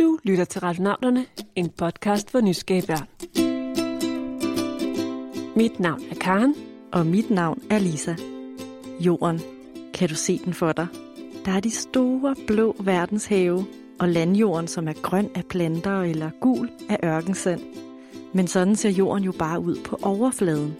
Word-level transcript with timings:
Du 0.00 0.18
lytter 0.24 0.44
til 0.44 0.60
Radionauterne, 0.60 1.26
en 1.56 1.68
podcast 1.68 2.30
for 2.30 2.40
nysgerrige 2.40 2.86
børn. 2.86 3.06
Mit 5.56 5.80
navn 5.80 6.02
er 6.10 6.14
Karen. 6.14 6.54
Og 6.92 7.06
mit 7.06 7.30
navn 7.30 7.62
er 7.70 7.78
Lisa. 7.78 8.14
Jorden, 9.00 9.40
kan 9.94 10.08
du 10.08 10.14
se 10.14 10.40
den 10.44 10.54
for 10.54 10.72
dig? 10.72 10.86
Der 11.44 11.52
er 11.52 11.60
de 11.60 11.70
store 11.70 12.34
blå 12.46 12.76
verdenshave, 12.78 13.66
og 13.98 14.08
landjorden, 14.08 14.68
som 14.68 14.88
er 14.88 14.92
grøn 15.02 15.30
af 15.34 15.44
planter 15.44 16.02
eller 16.02 16.30
gul 16.40 16.70
af 16.88 16.98
ørkensand. 17.04 17.60
Men 18.32 18.46
sådan 18.46 18.76
ser 18.76 18.90
jorden 18.90 19.24
jo 19.24 19.32
bare 19.32 19.60
ud 19.60 19.76
på 19.84 19.98
overfladen. 20.02 20.76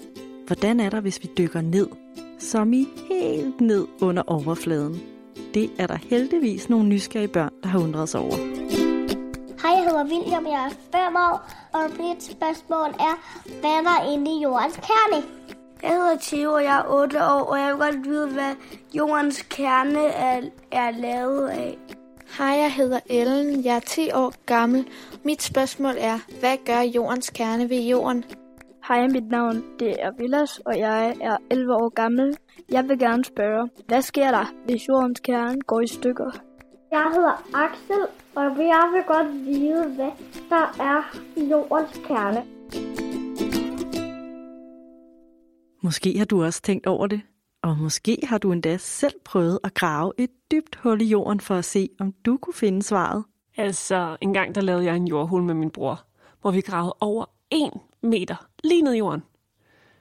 Hvordan 0.46 0.80
er 0.80 0.90
der, 0.90 1.00
hvis 1.00 1.22
vi 1.22 1.28
dykker 1.38 1.60
ned? 1.60 1.88
Som 2.38 2.72
i 2.72 2.86
helt 3.08 3.60
ned 3.60 3.86
under 4.00 4.22
overfladen. 4.26 5.00
Det 5.54 5.70
er 5.78 5.86
der 5.86 5.98
heldigvis 6.10 6.68
nogle 6.68 6.88
nysgerrige 6.88 7.28
børn, 7.28 7.52
der 7.62 7.68
har 7.68 7.78
undret 7.78 8.08
sig 8.08 8.20
over. 8.20 8.49
Hej, 9.62 9.70
jeg 9.70 9.84
hedder 9.84 10.04
William, 10.04 10.46
jeg 10.46 10.64
er 10.64 10.70
5 11.06 11.16
år, 11.16 11.50
og 11.72 11.90
mit 11.90 12.22
spørgsmål 12.22 12.88
er, 12.88 13.14
hvad 13.60 13.70
er 13.70 13.82
der 13.82 14.12
inde 14.12 14.30
i 14.30 14.42
jordens 14.42 14.76
kerne? 14.76 15.22
Jeg 15.82 15.90
hedder 15.90 16.16
Theo, 16.20 16.52
og 16.52 16.64
jeg 16.64 16.78
er 16.78 16.84
8 16.88 17.24
år, 17.24 17.42
og 17.44 17.58
jeg 17.58 17.72
vil 17.72 17.80
godt 17.80 18.04
vide, 18.04 18.28
hvad 18.28 18.54
jordens 18.94 19.42
kerne 19.42 20.06
er, 20.06 20.40
er 20.72 20.90
lavet 20.90 21.48
af. 21.48 21.78
Hej, 22.38 22.46
jeg 22.46 22.72
hedder 22.72 23.00
Ellen. 23.06 23.64
Jeg 23.64 23.76
er 23.76 23.80
10 23.80 24.12
år 24.12 24.32
gammel. 24.46 24.88
Mit 25.24 25.42
spørgsmål 25.42 25.94
er, 25.98 26.18
hvad 26.40 26.56
gør 26.66 26.80
jordens 26.80 27.30
kerne 27.30 27.70
ved 27.70 27.80
jorden? 27.80 28.24
Hej, 28.88 29.06
mit 29.06 29.28
navn 29.30 29.64
det 29.78 29.96
er 29.98 30.10
Villas, 30.18 30.58
og 30.58 30.78
jeg 30.78 31.16
er 31.20 31.36
11 31.50 31.74
år 31.74 31.88
gammel. 31.88 32.36
Jeg 32.72 32.88
vil 32.88 32.98
gerne 32.98 33.24
spørge, 33.24 33.68
hvad 33.88 34.02
sker 34.02 34.30
der, 34.30 34.52
hvis 34.64 34.88
jordens 34.88 35.20
kerne 35.20 35.60
går 35.60 35.80
i 35.80 35.86
stykker? 35.86 36.30
Jeg 36.92 37.10
hedder 37.14 37.42
Axel, 37.54 38.06
og 38.34 38.42
jeg 38.42 38.90
vil 38.92 39.02
godt 39.06 39.46
vide, 39.46 39.94
hvad 39.94 40.10
der 40.48 40.82
er 40.82 41.16
i 41.36 41.50
jordens 41.50 42.00
kerne. 42.06 42.44
Måske 45.82 46.18
har 46.18 46.24
du 46.24 46.44
også 46.44 46.62
tænkt 46.62 46.86
over 46.86 47.06
det, 47.06 47.20
og 47.62 47.78
måske 47.78 48.18
har 48.22 48.38
du 48.38 48.52
endda 48.52 48.76
selv 48.76 49.14
prøvet 49.24 49.58
at 49.64 49.74
grave 49.74 50.12
et 50.18 50.30
dybt 50.50 50.76
hul 50.76 51.00
i 51.00 51.04
jorden 51.04 51.40
for 51.40 51.54
at 51.54 51.64
se, 51.64 51.88
om 52.00 52.12
du 52.12 52.36
kunne 52.36 52.54
finde 52.54 52.82
svaret. 52.82 53.24
Altså, 53.56 54.16
en 54.20 54.32
gang 54.32 54.54
der 54.54 54.60
lavede 54.60 54.84
jeg 54.84 54.96
en 54.96 55.08
jordhul 55.08 55.42
med 55.42 55.54
min 55.54 55.70
bror, 55.70 56.04
hvor 56.40 56.50
vi 56.50 56.60
gravede 56.60 56.96
over 57.00 57.24
en 57.50 57.72
meter 58.02 58.46
lige 58.64 58.82
ned 58.82 58.92
i 58.94 58.98
jorden. 58.98 59.22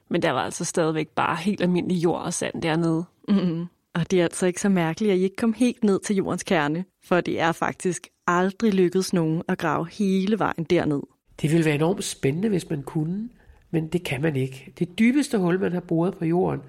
Men 0.10 0.22
der 0.22 0.32
var 0.32 0.42
altså 0.42 0.66
stadigvæk 0.66 1.10
bare 1.10 1.36
helt 1.36 1.62
almindelig 1.62 2.04
jord 2.04 2.22
og 2.22 2.34
sand 2.34 2.62
dernede. 2.62 3.06
Mm-hmm. 3.28 3.68
Og 4.00 4.12
det 4.12 4.20
er 4.20 4.24
altså 4.24 4.46
ikke 4.46 4.62
så 4.62 4.70
mærkeligt, 4.70 5.12
at 5.12 5.18
I 5.18 5.24
ikke 5.24 5.36
kom 5.36 5.54
helt 5.54 5.84
ned 5.84 6.00
til 6.00 6.16
jordens 6.16 6.44
kerne, 6.44 6.86
for 7.04 7.22
det 7.22 7.40
er 7.40 7.52
faktisk 7.52 8.08
aldrig 8.28 8.74
lykkedes 8.74 9.14
nogen 9.14 9.42
at 9.48 9.58
grave 9.58 9.88
hele 9.92 10.40
vejen 10.40 10.64
derned. 10.64 11.02
Det 11.42 11.52
ville 11.52 11.66
være 11.66 11.76
enormt 11.76 12.04
spændende, 12.04 12.50
hvis 12.50 12.70
man 12.70 12.84
kunne, 12.84 13.30
men 13.72 13.88
det 13.88 14.04
kan 14.04 14.22
man 14.22 14.36
ikke. 14.36 14.74
Det 14.80 15.00
dybeste 15.00 15.38
hul, 15.38 15.60
man 15.60 15.72
har 15.72 15.80
boret 15.80 16.18
på 16.18 16.26
jorden, 16.26 16.62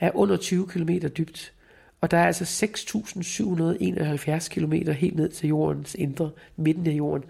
er 0.00 0.10
under 0.14 0.36
20 0.36 0.66
km 0.66 0.90
dybt. 1.18 1.52
Og 2.00 2.10
der 2.10 2.16
er 2.16 2.26
altså 2.26 2.66
6.771 2.66 4.48
km 4.48 4.72
helt 4.72 5.16
ned 5.16 5.28
til 5.28 5.48
jordens 5.48 5.94
indre, 5.94 6.30
midten 6.56 6.86
af 6.86 6.92
jorden. 6.92 7.24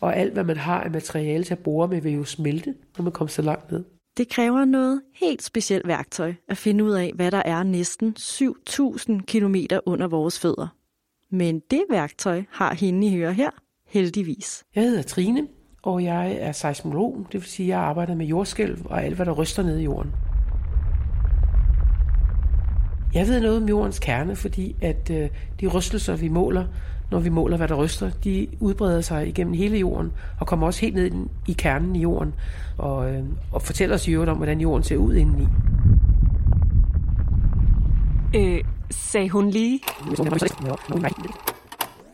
Og 0.00 0.16
alt, 0.16 0.32
hvad 0.32 0.44
man 0.44 0.56
har 0.56 0.80
af 0.80 0.90
materiale 0.90 1.44
til 1.44 1.54
at 1.54 1.58
bore 1.58 1.88
med, 1.88 2.00
vil 2.00 2.12
jo 2.12 2.24
smelte, 2.24 2.74
når 2.98 3.02
man 3.02 3.12
kommer 3.12 3.30
så 3.30 3.42
langt 3.42 3.72
ned. 3.72 3.84
Det 4.16 4.28
kræver 4.28 4.64
noget 4.64 5.02
helt 5.14 5.42
specielt 5.42 5.86
værktøj 5.88 6.34
at 6.48 6.56
finde 6.56 6.84
ud 6.84 6.90
af, 6.90 7.12
hvad 7.14 7.30
der 7.30 7.42
er 7.44 7.62
næsten 7.62 8.14
7.000 8.18 9.20
km 9.26 9.56
under 9.86 10.08
vores 10.08 10.38
fødder. 10.38 10.68
Men 11.30 11.60
det 11.70 11.84
værktøj 11.90 12.42
har 12.50 12.74
hende 12.74 13.06
i 13.06 13.10
høre 13.10 13.32
her, 13.32 13.50
heldigvis. 13.86 14.64
Jeg 14.74 14.84
hedder 14.84 15.02
Trine, 15.02 15.48
og 15.82 16.04
jeg 16.04 16.36
er 16.40 16.52
seismolog, 16.52 17.26
det 17.32 17.40
vil 17.40 17.48
sige, 17.48 17.66
at 17.66 17.68
jeg 17.68 17.78
arbejder 17.78 18.14
med 18.14 18.26
jordskælv 18.26 18.78
og 18.84 19.04
alt, 19.04 19.16
hvad 19.16 19.26
der 19.26 19.32
ryster 19.32 19.62
ned 19.62 19.78
i 19.78 19.84
jorden. 19.84 20.12
Jeg 23.14 23.26
ved 23.26 23.40
noget 23.40 23.56
om 23.56 23.68
jordens 23.68 23.98
kerne, 23.98 24.36
fordi 24.36 24.76
at 24.82 25.10
øh, 25.10 25.28
de 25.60 25.66
rystelser, 25.66 26.16
vi 26.16 26.28
måler, 26.28 26.66
når 27.10 27.20
vi 27.20 27.28
måler, 27.28 27.56
hvad 27.56 27.68
der 27.68 27.74
ryster, 27.74 28.10
de 28.10 28.48
udbreder 28.60 29.00
sig 29.00 29.28
igennem 29.28 29.54
hele 29.54 29.78
jorden 29.78 30.12
og 30.40 30.46
kommer 30.46 30.66
også 30.66 30.80
helt 30.80 30.94
ned 30.94 31.10
i 31.48 31.52
kernen 31.52 31.96
i 31.96 32.00
jorden 32.00 32.34
og, 32.78 33.12
øh, 33.12 33.24
og 33.52 33.62
fortæller 33.62 33.94
os 33.94 34.08
i 34.08 34.10
øvrigt 34.10 34.30
om, 34.30 34.36
hvordan 34.36 34.60
jorden 34.60 34.82
ser 34.82 34.96
ud 34.96 35.14
indeni. 35.14 35.46
Øh, 38.36 38.64
sagde 38.90 39.30
hun 39.30 39.50
lige? 39.50 39.80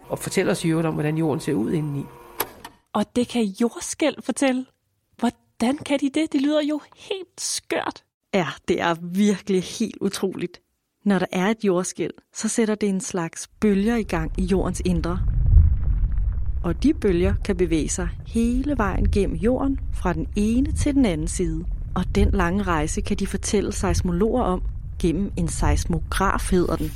Og 0.09 0.19
fortæller 0.19 0.53
os 0.53 0.65
i 0.65 0.69
øvrigt 0.69 0.87
om, 0.87 0.95
hvordan 0.95 1.19
jorden 1.19 1.41
ser 1.41 1.55
ud 1.55 1.73
indeni. 1.73 2.05
Og 2.93 3.17
det 3.17 3.29
kan 3.29 3.43
jordskælv 3.45 4.23
fortælle. 4.23 4.67
Hvordan 5.19 5.79
kan 5.79 5.99
de 6.01 6.11
det? 6.15 6.33
Det 6.33 6.41
lyder 6.43 6.63
jo 6.63 6.81
helt 6.97 7.41
skørt. 7.41 8.05
Ja, 8.35 8.47
det 8.69 8.81
er 8.81 8.95
virkelig 9.01 9.63
helt 9.63 9.97
utroligt. 10.01 10.61
Når 11.07 11.19
der 11.19 11.27
er 11.33 11.47
et 11.47 11.65
jordskæld, 11.65 12.11
så 12.35 12.49
sætter 12.49 12.75
det 12.75 12.89
en 12.89 13.01
slags 13.01 13.49
bølger 13.61 13.97
i 13.97 14.03
gang 14.03 14.33
i 14.39 14.45
jordens 14.45 14.83
indre. 14.85 15.21
Og 16.63 16.83
de 16.83 16.95
bølger 16.95 17.35
kan 17.45 17.57
bevæge 17.57 17.89
sig 17.89 18.09
hele 18.27 18.79
vejen 18.79 19.11
gennem 19.11 19.37
jorden 19.37 19.79
fra 19.95 20.13
den 20.13 20.27
ene 20.37 20.73
til 20.73 20.95
den 20.95 21.07
anden 21.07 21.29
side. 21.29 21.65
Og 21.95 22.05
den 22.15 22.31
lange 22.31 22.63
rejse 22.63 23.01
kan 23.01 23.17
de 23.17 23.27
fortælle 23.27 23.73
seismologer 23.73 24.43
om 24.43 24.63
gennem 24.99 25.33
en 25.37 25.49
seismograf 25.49 26.51
hedder 26.51 26.77
den. 26.77 26.93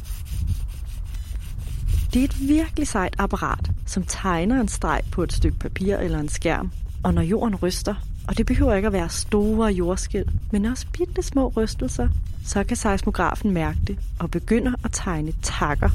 Det 2.15 2.21
er 2.21 2.25
et 2.25 2.48
virkelig 2.48 2.88
sejt 2.88 3.15
apparat, 3.19 3.71
som 3.87 4.03
tegner 4.03 4.60
en 4.60 4.69
streg 4.69 5.03
på 5.12 5.22
et 5.22 5.32
stykke 5.32 5.59
papir 5.59 5.97
eller 5.97 6.19
en 6.19 6.28
skærm. 6.28 6.72
Og 7.04 7.15
når 7.15 7.22
jorden 7.22 7.56
ryster, 7.56 7.94
og 8.28 8.38
det 8.38 8.47
behøver 8.47 8.75
ikke 8.75 8.86
at 8.86 8.92
være 8.92 9.08
store 9.08 9.72
jordskæld, 9.72 10.26
men 10.53 10.64
også 10.64 10.86
bitte 10.92 11.22
små 11.22 11.53
rystelser, 11.56 12.08
så 12.47 12.64
kan 12.64 12.76
seismografen 12.76 13.50
mærke 13.50 13.78
det 13.86 13.98
og 14.19 14.31
begynder 14.31 14.72
at 14.84 14.91
tegne 14.92 15.32
takker. 15.42 15.91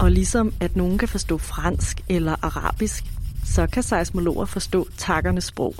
Og 0.00 0.10
ligesom 0.10 0.52
at 0.60 0.76
nogen 0.76 0.98
kan 0.98 1.08
forstå 1.08 1.38
fransk 1.38 2.00
eller 2.08 2.36
arabisk, 2.42 3.04
så 3.44 3.66
kan 3.66 3.82
seismologer 3.82 4.44
forstå 4.44 4.88
takkernes 4.96 5.44
sprog. 5.44 5.74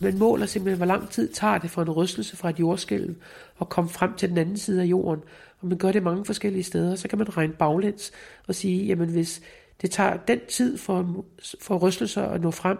Man 0.00 0.18
måler 0.18 0.46
simpelthen, 0.46 0.76
hvor 0.76 0.86
lang 0.86 1.10
tid 1.10 1.32
tager 1.32 1.58
det 1.58 1.70
for 1.70 1.82
en 1.82 1.90
rystelse 1.90 2.36
fra 2.36 2.50
et 2.50 2.60
jordskælv 2.60 3.14
og 3.58 3.68
komme 3.68 3.90
frem 3.90 4.14
til 4.14 4.28
den 4.28 4.38
anden 4.38 4.58
side 4.58 4.82
af 4.82 4.86
jorden. 4.86 5.20
Og 5.60 5.68
man 5.68 5.78
gør 5.78 5.92
det 5.92 6.02
mange 6.02 6.24
forskellige 6.24 6.62
steder, 6.62 6.96
så 6.96 7.08
kan 7.08 7.18
man 7.18 7.36
regne 7.36 7.52
baglæns 7.52 8.10
og 8.48 8.54
sige, 8.54 8.86
jamen 8.86 9.08
hvis 9.08 9.40
det 9.82 9.90
tager 9.90 10.16
den 10.16 10.40
tid 10.48 10.78
for, 10.78 11.24
for 11.60 11.78
rystelser 11.78 12.22
at 12.22 12.40
nå 12.40 12.50
frem, 12.50 12.78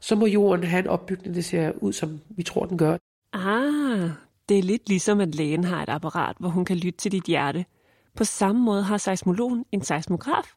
så 0.00 0.14
må 0.14 0.26
jorden 0.26 0.64
have 0.64 0.80
en 0.80 0.86
opbygning, 0.86 1.34
der 1.34 1.40
ser 1.40 1.72
ud, 1.72 1.92
som 1.92 2.20
vi 2.28 2.42
tror, 2.42 2.66
den 2.66 2.78
gør. 2.78 2.96
Ah, 3.32 4.10
det 4.48 4.58
er 4.58 4.62
lidt 4.62 4.88
ligesom, 4.88 5.20
at 5.20 5.34
lægen 5.34 5.64
har 5.64 5.82
et 5.82 5.88
apparat, 5.88 6.36
hvor 6.40 6.48
hun 6.48 6.64
kan 6.64 6.76
lytte 6.76 6.98
til 6.98 7.12
dit 7.12 7.24
hjerte. 7.24 7.64
På 8.16 8.24
samme 8.24 8.62
måde 8.62 8.82
har 8.82 8.98
seismologen 8.98 9.64
en 9.72 9.82
seismograf, 9.82 10.54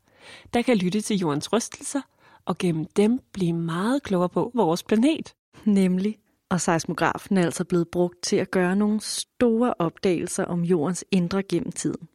der 0.53 0.62
kan 0.62 0.78
lytte 0.78 1.02
til 1.02 1.18
jordens 1.18 1.53
rystelser, 1.53 2.02
og 2.46 2.58
gennem 2.58 2.86
dem 2.86 3.19
blive 3.34 3.53
meget 3.53 4.03
klogere 4.03 4.30
på 4.30 4.52
vores 4.56 4.84
planet. 4.84 5.34
Nemlig, 5.66 6.18
og 6.50 6.62
seismografen 6.62 7.38
er 7.38 7.46
altså 7.46 7.63
blevet 7.63 7.88
brugt 7.88 8.24
til 8.24 8.36
at 8.36 8.52
gøre 8.52 8.75
nogle 8.75 9.02
store 9.02 9.74
opdagelser 9.80 10.46
om 10.46 10.62
jordens 10.63 11.06
indre 11.12 11.44
gennem 11.44 11.72
tiden. 11.72 12.08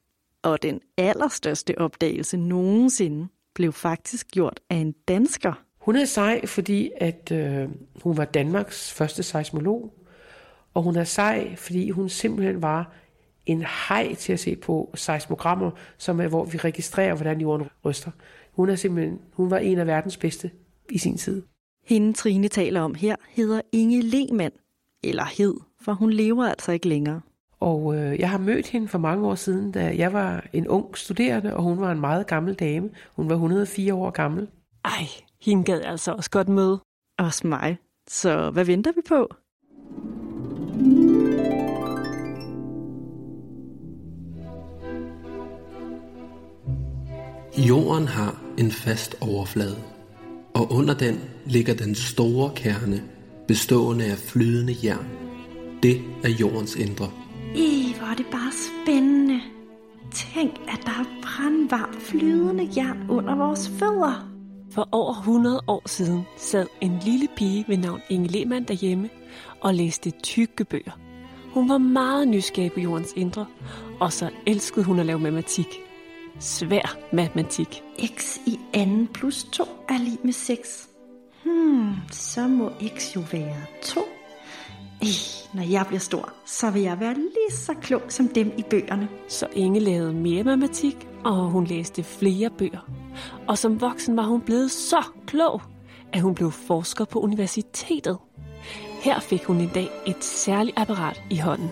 Og 0.42 0.62
den 0.62 0.80
allerstørste 0.96 1.78
opdagelse 1.78 2.36
nogensinde 2.36 3.28
blev 3.56 3.72
faktisk 3.72 4.30
gjort 4.30 4.60
af 4.70 4.76
en 4.76 4.92
dansker. 5.08 5.52
Hun 5.80 5.96
er 5.96 6.04
sej, 6.04 6.46
fordi 6.46 6.90
at 6.96 7.32
øh, 7.32 7.68
hun 8.02 8.16
var 8.16 8.24
Danmarks 8.24 8.92
første 8.92 9.22
seismolog, 9.22 9.94
og 10.74 10.82
hun 10.82 10.96
er 10.96 11.04
sej, 11.04 11.56
fordi 11.56 11.90
hun 11.90 12.08
simpelthen 12.08 12.62
var 12.62 12.92
en 13.46 13.64
hej 13.88 14.14
til 14.14 14.32
at 14.32 14.40
se 14.40 14.56
på 14.56 14.90
seismogrammer, 14.94 15.70
som 15.98 16.20
er, 16.20 16.28
hvor 16.28 16.44
vi 16.44 16.58
registrerer, 16.58 17.14
hvordan 17.14 17.40
jorden 17.40 17.66
ryster. 17.84 18.10
Hun, 18.52 18.68
er 18.68 18.74
simpelthen, 18.74 19.20
hun 19.32 19.50
var 19.50 19.58
en 19.58 19.78
af 19.78 19.86
verdens 19.86 20.16
bedste 20.16 20.50
i 20.90 20.98
sin 20.98 21.16
tid. 21.16 21.42
Hende 21.84 22.12
Trine 22.12 22.48
taler 22.48 22.80
om 22.80 22.94
her 22.94 23.16
hedder 23.28 23.60
Inge 23.72 24.02
Lehmann, 24.02 24.54
eller 25.02 25.24
hed, 25.38 25.54
for 25.80 25.92
hun 25.92 26.12
lever 26.12 26.48
altså 26.48 26.72
ikke 26.72 26.88
længere. 26.88 27.20
Og 27.60 27.96
øh, 27.96 28.20
jeg 28.20 28.30
har 28.30 28.38
mødt 28.38 28.66
hende 28.66 28.88
for 28.88 28.98
mange 28.98 29.26
år 29.26 29.34
siden, 29.34 29.72
da 29.72 29.94
jeg 29.96 30.12
var 30.12 30.46
en 30.52 30.68
ung 30.68 30.98
studerende, 30.98 31.56
og 31.56 31.62
hun 31.62 31.80
var 31.80 31.92
en 31.92 32.00
meget 32.00 32.26
gammel 32.26 32.54
dame. 32.54 32.90
Hun 33.16 33.28
var 33.28 33.34
104 33.34 33.94
år 33.94 34.10
gammel. 34.10 34.48
Ej, 34.84 35.06
hende 35.42 35.64
gad 35.64 35.80
altså 35.80 36.12
også 36.12 36.30
godt 36.30 36.48
møde. 36.48 36.80
Også 37.18 37.46
mig. 37.46 37.76
Så 38.08 38.50
hvad 38.50 38.64
venter 38.64 38.92
vi 38.92 39.00
på? 39.08 39.28
Jorden 47.58 48.08
har 48.08 48.42
en 48.58 48.70
fast 48.70 49.16
overflade, 49.20 49.76
og 50.54 50.72
under 50.72 50.94
den 50.94 51.20
ligger 51.46 51.74
den 51.74 51.94
store 51.94 52.50
kerne, 52.56 53.02
bestående 53.48 54.04
af 54.04 54.18
flydende 54.18 54.74
jern. 54.84 55.06
Det 55.82 56.00
er 56.24 56.28
jordens 56.28 56.74
indre. 56.74 57.25
Er 58.16 58.22
det 58.22 58.30
bare 58.30 58.52
spændende. 58.52 59.40
Tænk, 60.12 60.50
at 60.68 60.80
der 60.84 60.90
er 60.90 61.04
brandvarmt 61.22 62.02
flydende 62.02 62.68
jern 62.76 63.10
under 63.10 63.36
vores 63.36 63.68
fødder. 63.68 64.28
For 64.70 64.88
over 64.92 65.14
100 65.14 65.62
år 65.66 65.82
siden 65.86 66.22
sad 66.36 66.66
en 66.80 66.98
lille 67.04 67.28
pige 67.36 67.64
ved 67.68 67.76
navn 67.76 68.00
Inge 68.10 68.28
Lehmann 68.28 68.64
derhjemme 68.64 69.10
og 69.60 69.74
læste 69.74 70.10
tykke 70.10 70.64
bøger. 70.64 70.98
Hun 71.54 71.68
var 71.68 71.78
meget 71.78 72.28
nysgerrig 72.28 72.72
på 72.72 72.80
jordens 72.80 73.12
indre, 73.16 73.46
og 74.00 74.12
så 74.12 74.30
elskede 74.46 74.84
hun 74.84 74.98
at 74.98 75.06
lave 75.06 75.18
matematik. 75.18 75.68
Svær 76.40 76.96
matematik. 77.12 77.82
x 78.18 78.36
i 78.46 78.58
anden 78.74 79.06
plus 79.06 79.44
2 79.44 79.64
er 79.88 79.98
lige 79.98 80.18
med 80.24 80.32
6. 80.32 80.88
Hmm, 81.44 81.92
så 82.12 82.48
må 82.48 82.70
x 82.98 83.16
jo 83.16 83.22
være 83.32 83.62
2. 83.82 84.00
Når 85.54 85.62
jeg 85.62 85.84
bliver 85.86 86.00
stor, 86.00 86.32
så 86.46 86.70
vil 86.70 86.82
jeg 86.82 87.00
være 87.00 87.14
lige 87.14 87.52
så 87.52 87.74
klog 87.82 88.02
som 88.08 88.28
dem 88.28 88.52
i 88.58 88.62
bøgerne. 88.70 89.08
Så 89.28 89.46
Inge 89.52 89.80
lavede 89.80 90.12
mere 90.12 90.44
matematik, 90.44 91.08
og 91.24 91.36
hun 91.36 91.64
læste 91.64 92.02
flere 92.02 92.50
bøger. 92.50 92.90
Og 93.48 93.58
som 93.58 93.80
voksen 93.80 94.16
var 94.16 94.22
hun 94.22 94.40
blevet 94.40 94.70
så 94.70 95.02
klog, 95.26 95.62
at 96.12 96.20
hun 96.20 96.34
blev 96.34 96.50
forsker 96.52 97.04
på 97.04 97.20
universitetet. 97.20 98.18
Her 99.02 99.20
fik 99.20 99.44
hun 99.44 99.60
en 99.60 99.70
dag 99.74 99.88
et 100.06 100.24
særligt 100.24 100.78
apparat 100.78 101.22
i 101.30 101.36
hånden. 101.36 101.70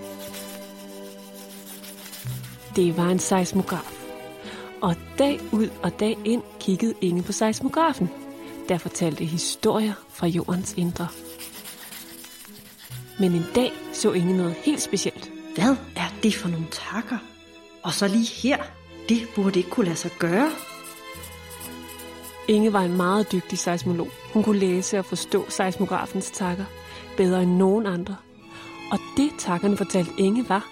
Det 2.77 2.97
var 2.97 3.09
en 3.09 3.19
seismograf. 3.19 4.01
Og 4.83 4.95
dag 5.19 5.41
ud 5.53 5.69
og 5.83 6.01
dag 6.01 6.19
ind 6.25 6.43
kiggede 6.61 6.95
Inge 7.01 7.23
på 7.23 7.33
seismografen, 7.33 8.11
der 8.69 8.79
fortalte 8.79 9.25
historier 9.25 9.93
fra 10.09 10.27
jordens 10.27 10.75
indre. 10.77 11.09
Men 13.21 13.33
en 13.33 13.47
dag 13.55 13.73
så 13.93 14.13
Inge 14.13 14.37
noget 14.37 14.55
helt 14.55 14.81
specielt. 14.81 15.31
Hvad 15.55 15.77
er 15.97 16.15
det 16.23 16.35
for 16.35 16.49
nogle 16.49 16.67
takker? 16.71 17.19
Og 17.83 17.93
så 17.93 18.09
lige 18.09 18.27
her. 18.43 18.57
Det 19.09 19.29
burde 19.35 19.59
ikke 19.59 19.71
kunne 19.71 19.87
lade 19.87 19.97
sig 19.97 20.11
gøre. 20.19 20.51
Inge 22.49 22.73
var 22.73 22.81
en 22.81 22.97
meget 22.97 23.33
dygtig 23.33 23.59
seismolog. 23.59 24.09
Hun 24.33 24.43
kunne 24.43 24.59
læse 24.59 24.99
og 24.99 25.05
forstå 25.05 25.51
seismografens 25.51 26.31
takker 26.31 26.65
bedre 27.17 27.43
end 27.43 27.57
nogen 27.57 27.87
andre. 27.87 28.17
Og 28.93 28.99
det 29.17 29.31
takkerne 29.39 29.77
fortalte 29.77 30.13
Inge 30.19 30.49
var, 30.49 30.69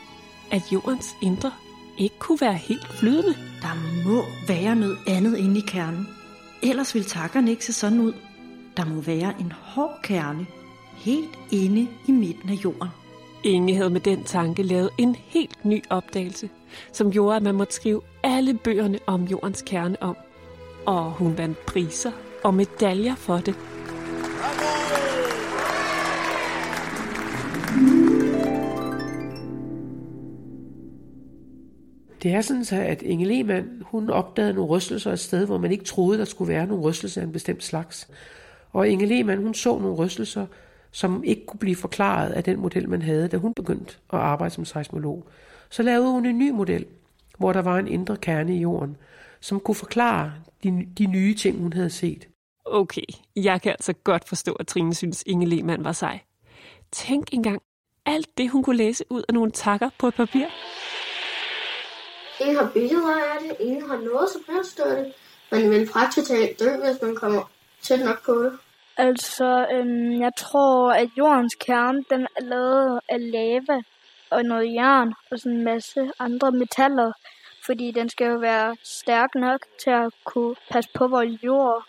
at 0.50 0.62
jordens 0.72 1.16
indre 1.22 1.52
ikke 1.98 2.18
kunne 2.18 2.40
være 2.40 2.54
helt 2.54 2.88
flydende. 2.88 3.36
Der 3.62 4.04
må 4.08 4.24
være 4.48 4.76
noget 4.76 4.98
andet 5.06 5.38
inde 5.38 5.58
i 5.58 5.64
kernen. 5.66 6.08
Ellers 6.62 6.94
vil 6.94 7.04
takkerne 7.04 7.50
ikke 7.50 7.64
se 7.64 7.72
sådan 7.72 8.00
ud. 8.00 8.12
Der 8.76 8.84
må 8.84 9.00
være 9.00 9.34
en 9.40 9.52
hård 9.52 9.98
kerne, 10.02 10.46
helt 11.04 11.38
inde 11.52 11.88
i 12.08 12.12
midten 12.12 12.50
af 12.50 12.64
jorden. 12.64 12.88
Inge 13.44 13.74
havde 13.74 13.90
med 13.90 14.00
den 14.00 14.24
tanke 14.24 14.62
lavet 14.62 14.90
en 14.98 15.14
helt 15.14 15.64
ny 15.64 15.82
opdagelse, 15.90 16.48
som 16.92 17.12
gjorde, 17.12 17.36
at 17.36 17.42
man 17.42 17.54
måtte 17.54 17.74
skrive 17.74 18.00
alle 18.22 18.54
bøgerne 18.54 18.98
om 19.06 19.24
jordens 19.24 19.62
kerne 19.62 20.02
om. 20.02 20.16
Og 20.86 21.10
hun 21.10 21.38
vandt 21.38 21.66
priser 21.66 22.10
og 22.44 22.54
medaljer 22.54 23.14
for 23.14 23.36
det. 23.36 23.54
Det 32.22 32.30
er 32.30 32.40
sådan 32.40 32.64
så, 32.64 32.76
at 32.76 33.02
Inge 33.02 33.26
Lehmann, 33.26 33.82
hun 33.82 34.10
opdagede 34.10 34.54
nogle 34.54 34.70
rystelser 34.70 35.12
et 35.12 35.18
sted, 35.18 35.46
hvor 35.46 35.58
man 35.58 35.72
ikke 35.72 35.84
troede, 35.84 36.18
der 36.18 36.24
skulle 36.24 36.52
være 36.52 36.66
nogle 36.66 36.82
rystelser 36.82 37.20
af 37.20 37.24
en 37.24 37.32
bestemt 37.32 37.64
slags. 37.64 38.08
Og 38.72 38.88
Inge 38.88 39.06
Lehmann, 39.06 39.42
hun 39.42 39.54
så 39.54 39.78
nogle 39.78 39.96
rystelser, 39.96 40.46
som 40.92 41.24
ikke 41.24 41.46
kunne 41.46 41.58
blive 41.58 41.76
forklaret 41.76 42.32
af 42.32 42.44
den 42.44 42.60
model, 42.60 42.88
man 42.88 43.02
havde, 43.02 43.28
da 43.28 43.36
hun 43.36 43.54
begyndte 43.54 43.94
at 44.12 44.18
arbejde 44.18 44.54
som 44.54 44.64
seismolog. 44.64 45.26
Så 45.70 45.82
lavede 45.82 46.10
hun 46.10 46.26
en 46.26 46.38
ny 46.38 46.50
model, 46.50 46.86
hvor 47.38 47.52
der 47.52 47.62
var 47.62 47.78
en 47.78 47.88
indre 47.88 48.16
kerne 48.16 48.56
i 48.56 48.60
jorden, 48.60 48.96
som 49.40 49.60
kunne 49.60 49.74
forklare 49.74 50.32
de, 50.62 50.88
de 50.98 51.06
nye 51.06 51.34
ting, 51.34 51.58
hun 51.58 51.72
havde 51.72 51.90
set. 51.90 52.28
Okay, 52.64 53.02
jeg 53.36 53.62
kan 53.62 53.72
altså 53.72 53.92
godt 53.92 54.28
forstå, 54.28 54.52
at 54.52 54.66
Trine 54.66 54.94
synes, 54.94 55.22
Inge 55.26 55.46
Lehmann 55.46 55.84
var 55.84 55.92
sej. 55.92 56.20
Tænk 56.92 57.28
engang 57.32 57.62
alt 58.06 58.38
det, 58.38 58.50
hun 58.50 58.62
kunne 58.62 58.76
læse 58.76 59.04
ud 59.10 59.22
af 59.28 59.34
nogle 59.34 59.50
takker 59.50 59.90
på 59.98 60.08
et 60.08 60.14
papir. 60.14 60.46
Ingen 62.40 62.56
har 62.56 62.70
billeder 62.74 63.14
af 63.14 63.38
det, 63.40 63.66
ingen 63.66 63.90
har 63.90 63.96
noget 63.96 64.28
som 64.32 64.42
helst 64.54 64.80
af 64.80 64.96
det. 64.96 65.12
Man 65.52 65.70
vil 65.70 65.88
praktisk 65.92 66.28
talt 66.28 66.60
dø, 66.60 66.70
hvis 66.76 67.02
man 67.02 67.16
kommer 67.16 67.50
tæt 67.82 68.00
nok 68.04 68.24
på 68.26 68.42
det. 68.42 68.52
Altså, 68.96 69.66
øhm, 69.72 70.20
jeg 70.20 70.32
tror, 70.36 70.92
at 70.92 71.08
jordens 71.18 71.54
kerne, 71.54 72.04
den 72.10 72.26
er 72.36 72.42
lavet 72.42 73.00
af 73.08 73.32
lava 73.32 73.82
og 74.30 74.42
noget 74.42 74.74
jern 74.74 75.14
og 75.30 75.38
sådan 75.38 75.58
en 75.58 75.64
masse 75.64 76.10
andre 76.18 76.52
metaller. 76.52 77.12
Fordi 77.66 77.90
den 77.90 78.08
skal 78.08 78.26
jo 78.26 78.36
være 78.36 78.76
stærk 78.84 79.34
nok 79.34 79.60
til 79.84 79.90
at 79.90 80.12
kunne 80.24 80.54
passe 80.70 80.90
på 80.94 81.08
vores 81.08 81.42
jord. 81.44 81.84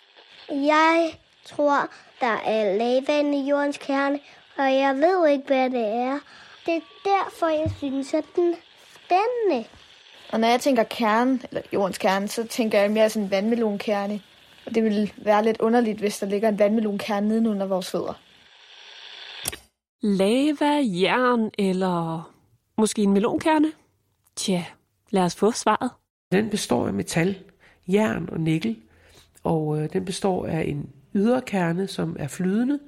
Jeg 0.50 1.14
tror, 1.46 1.90
der 2.20 2.38
er 2.46 2.78
lava 2.78 3.38
i 3.38 3.50
jordens 3.50 3.78
kerne, 3.78 4.20
og 4.58 4.74
jeg 4.74 4.96
ved 4.96 5.28
ikke, 5.28 5.48
hvad 5.48 5.70
det 5.70 5.88
er. 5.88 6.20
Det 6.66 6.76
er 6.76 6.82
derfor, 7.04 7.48
jeg 7.48 7.72
synes, 7.78 8.14
at 8.14 8.26
den 8.36 8.52
er 8.52 8.58
spændende. 8.96 9.70
Og 10.32 10.40
når 10.40 10.48
jeg 10.48 10.60
tænker 10.60 10.84
kerne, 10.84 11.40
eller 11.50 11.62
jordens 11.74 11.98
kerne, 11.98 12.28
så 12.28 12.48
tænker 12.48 12.80
jeg 12.80 12.92
mere 12.92 13.10
sådan 13.10 13.24
en 13.24 13.32
vandmelonkerne. 13.32 14.22
Det 14.76 14.84
ville 14.84 15.10
være 15.18 15.44
lidt 15.44 15.62
underligt, 15.62 16.00
hvis 16.00 16.20
der 16.20 16.28
ligger 16.28 16.50
en 16.50 16.60
vandmelonkerne 16.60 17.28
nede 17.28 17.50
under 17.50 17.66
vores 17.66 17.92
fødder. 17.92 18.14
Lava, 20.02 20.82
jern 21.02 21.52
eller 21.58 22.32
måske 22.78 23.02
en 23.02 23.14
melonkerne? 23.14 23.72
Tja, 24.36 24.66
lad 25.10 25.24
os 25.24 25.36
få 25.36 25.52
svaret. 25.52 25.92
Den 26.32 26.50
består 26.50 26.88
af 26.88 26.94
metal, 26.94 27.36
jern 27.88 28.30
og 28.32 28.40
nikkel, 28.40 28.78
og 29.44 29.82
øh, 29.82 29.94
den 29.94 30.06
består 30.06 30.46
af 30.46 30.64
en 30.68 30.90
ydre 31.16 31.42
kerne, 31.42 31.88
som 31.88 32.16
er 32.20 32.28
flydende, 32.28 32.80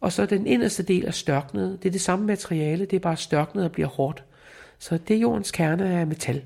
og 0.00 0.12
så 0.12 0.26
den 0.26 0.46
inderste 0.46 0.82
del 0.82 1.04
er 1.04 1.10
størknet. 1.10 1.82
Det 1.82 1.88
er 1.88 1.92
det 1.92 2.00
samme 2.00 2.26
materiale, 2.26 2.84
det 2.84 2.96
er 2.96 3.00
bare 3.00 3.16
størknet 3.16 3.64
og 3.64 3.72
bliver 3.72 3.88
hårdt. 3.88 4.24
Så 4.78 4.98
det 4.98 5.16
er 5.16 5.20
jordens 5.20 5.50
kerne 5.50 5.88
af 5.88 6.06
metal. 6.06 6.44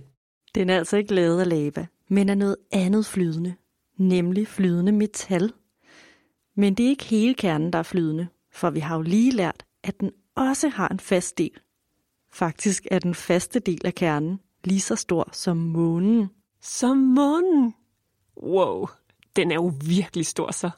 Den 0.55 0.71
er 0.71 0.79
altså 0.79 0.97
ikke 0.97 1.15
lavet 1.15 1.41
af 1.41 1.49
lava, 1.49 1.87
men 2.09 2.29
af 2.29 2.39
noget 2.39 2.57
andet 2.73 3.07
flydende, 3.07 3.55
nemlig 3.97 4.49
flydende 4.49 4.93
metal. 4.93 5.53
Men 6.57 6.75
det 6.75 6.87
er 6.87 6.91
ikke 6.91 7.05
hele 7.05 7.35
kernen, 7.35 7.73
der 7.73 7.79
er 7.79 7.83
flydende, 7.83 8.29
for 8.53 8.71
vi 8.71 8.81
har 8.81 8.97
jo 8.97 9.03
lige 9.03 9.31
lært, 9.31 9.65
at 9.83 10.01
den 10.01 10.11
også 10.35 10.69
har 10.69 10.89
en 10.89 11.01
fast 11.01 11.39
del. 11.39 11.61
Faktisk 12.33 12.87
er 12.91 12.99
den 12.99 13.15
faste 13.15 13.59
del 13.59 13.87
af 13.87 13.95
kernen 13.95 14.41
lige 14.65 14.81
så 14.81 14.97
stor 14.97 15.29
som 15.33 15.57
månen. 15.57 16.31
Som 16.61 16.97
månen? 16.97 17.75
Wow, 18.43 18.87
den 19.37 19.51
er 19.51 19.55
jo 19.55 19.73
virkelig 19.87 20.27
stor 20.27 20.51
så. 20.51 20.71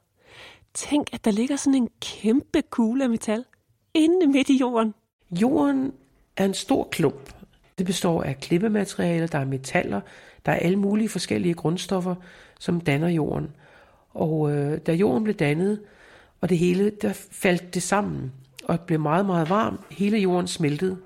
Tænk, 0.74 1.08
at 1.12 1.24
der 1.24 1.30
ligger 1.30 1.56
sådan 1.56 1.74
en 1.74 1.88
kæmpe 2.00 2.62
kugle 2.62 3.04
af 3.04 3.10
metal 3.10 3.44
inde 3.94 4.26
midt 4.26 4.48
i 4.48 4.56
jorden. 4.56 4.94
Jorden 5.30 5.92
er 6.36 6.44
en 6.44 6.54
stor 6.54 6.88
klump. 6.90 7.32
Det 7.78 7.86
består 7.86 8.22
af 8.22 8.40
klippematerialer, 8.40 9.26
der 9.26 9.38
er 9.38 9.44
metaller, 9.44 10.00
der 10.46 10.52
er 10.52 10.56
alle 10.56 10.76
mulige 10.76 11.08
forskellige 11.08 11.54
grundstoffer, 11.54 12.14
som 12.60 12.80
danner 12.80 13.08
jorden. 13.08 13.48
Og 14.10 14.52
øh, 14.52 14.78
da 14.78 14.92
jorden 14.92 15.24
blev 15.24 15.34
dannet, 15.34 15.80
og 16.40 16.48
det 16.48 16.58
hele, 16.58 16.90
der 17.02 17.12
faldt 17.30 17.74
det 17.74 17.82
sammen, 17.82 18.32
og 18.64 18.78
det 18.78 18.86
blev 18.86 19.00
meget, 19.00 19.26
meget 19.26 19.50
varmt. 19.50 19.80
Hele 19.90 20.18
jorden 20.18 20.46
smeltede. 20.46 20.96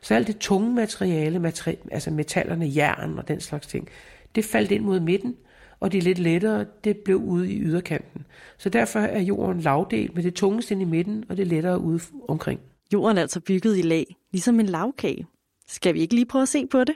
Så 0.00 0.14
alt 0.14 0.26
det 0.26 0.38
tunge 0.38 0.74
materiale, 0.74 1.38
materi- 1.38 1.88
altså 1.90 2.10
metallerne, 2.10 2.72
jern 2.76 3.18
og 3.18 3.28
den 3.28 3.40
slags 3.40 3.66
ting, 3.66 3.88
det 4.34 4.44
faldt 4.44 4.70
ind 4.70 4.84
mod 4.84 5.00
midten, 5.00 5.36
og 5.80 5.92
det 5.92 6.02
lidt 6.02 6.18
lettere, 6.18 6.66
det 6.84 6.96
blev 6.96 7.16
ude 7.16 7.52
i 7.52 7.60
yderkanten. 7.60 8.26
Så 8.58 8.68
derfor 8.68 9.00
er 9.00 9.20
jorden 9.20 9.60
lavdelt 9.60 10.14
med 10.14 10.22
det 10.22 10.34
tungeste 10.34 10.74
ind 10.74 10.82
i 10.82 10.84
midten, 10.84 11.24
og 11.28 11.36
det 11.36 11.46
lettere 11.46 11.80
ude 11.80 12.00
omkring. 12.28 12.60
Jorden 12.92 13.18
er 13.18 13.22
altså 13.22 13.40
bygget 13.40 13.78
i 13.78 13.82
lag, 13.82 14.16
ligesom 14.32 14.60
en 14.60 14.66
lavkage. 14.66 15.26
Skal 15.68 15.94
vi 15.94 16.00
ikke 16.00 16.14
lige 16.14 16.26
prøve 16.26 16.42
at 16.42 16.48
se 16.48 16.66
på 16.66 16.84
det? 16.84 16.94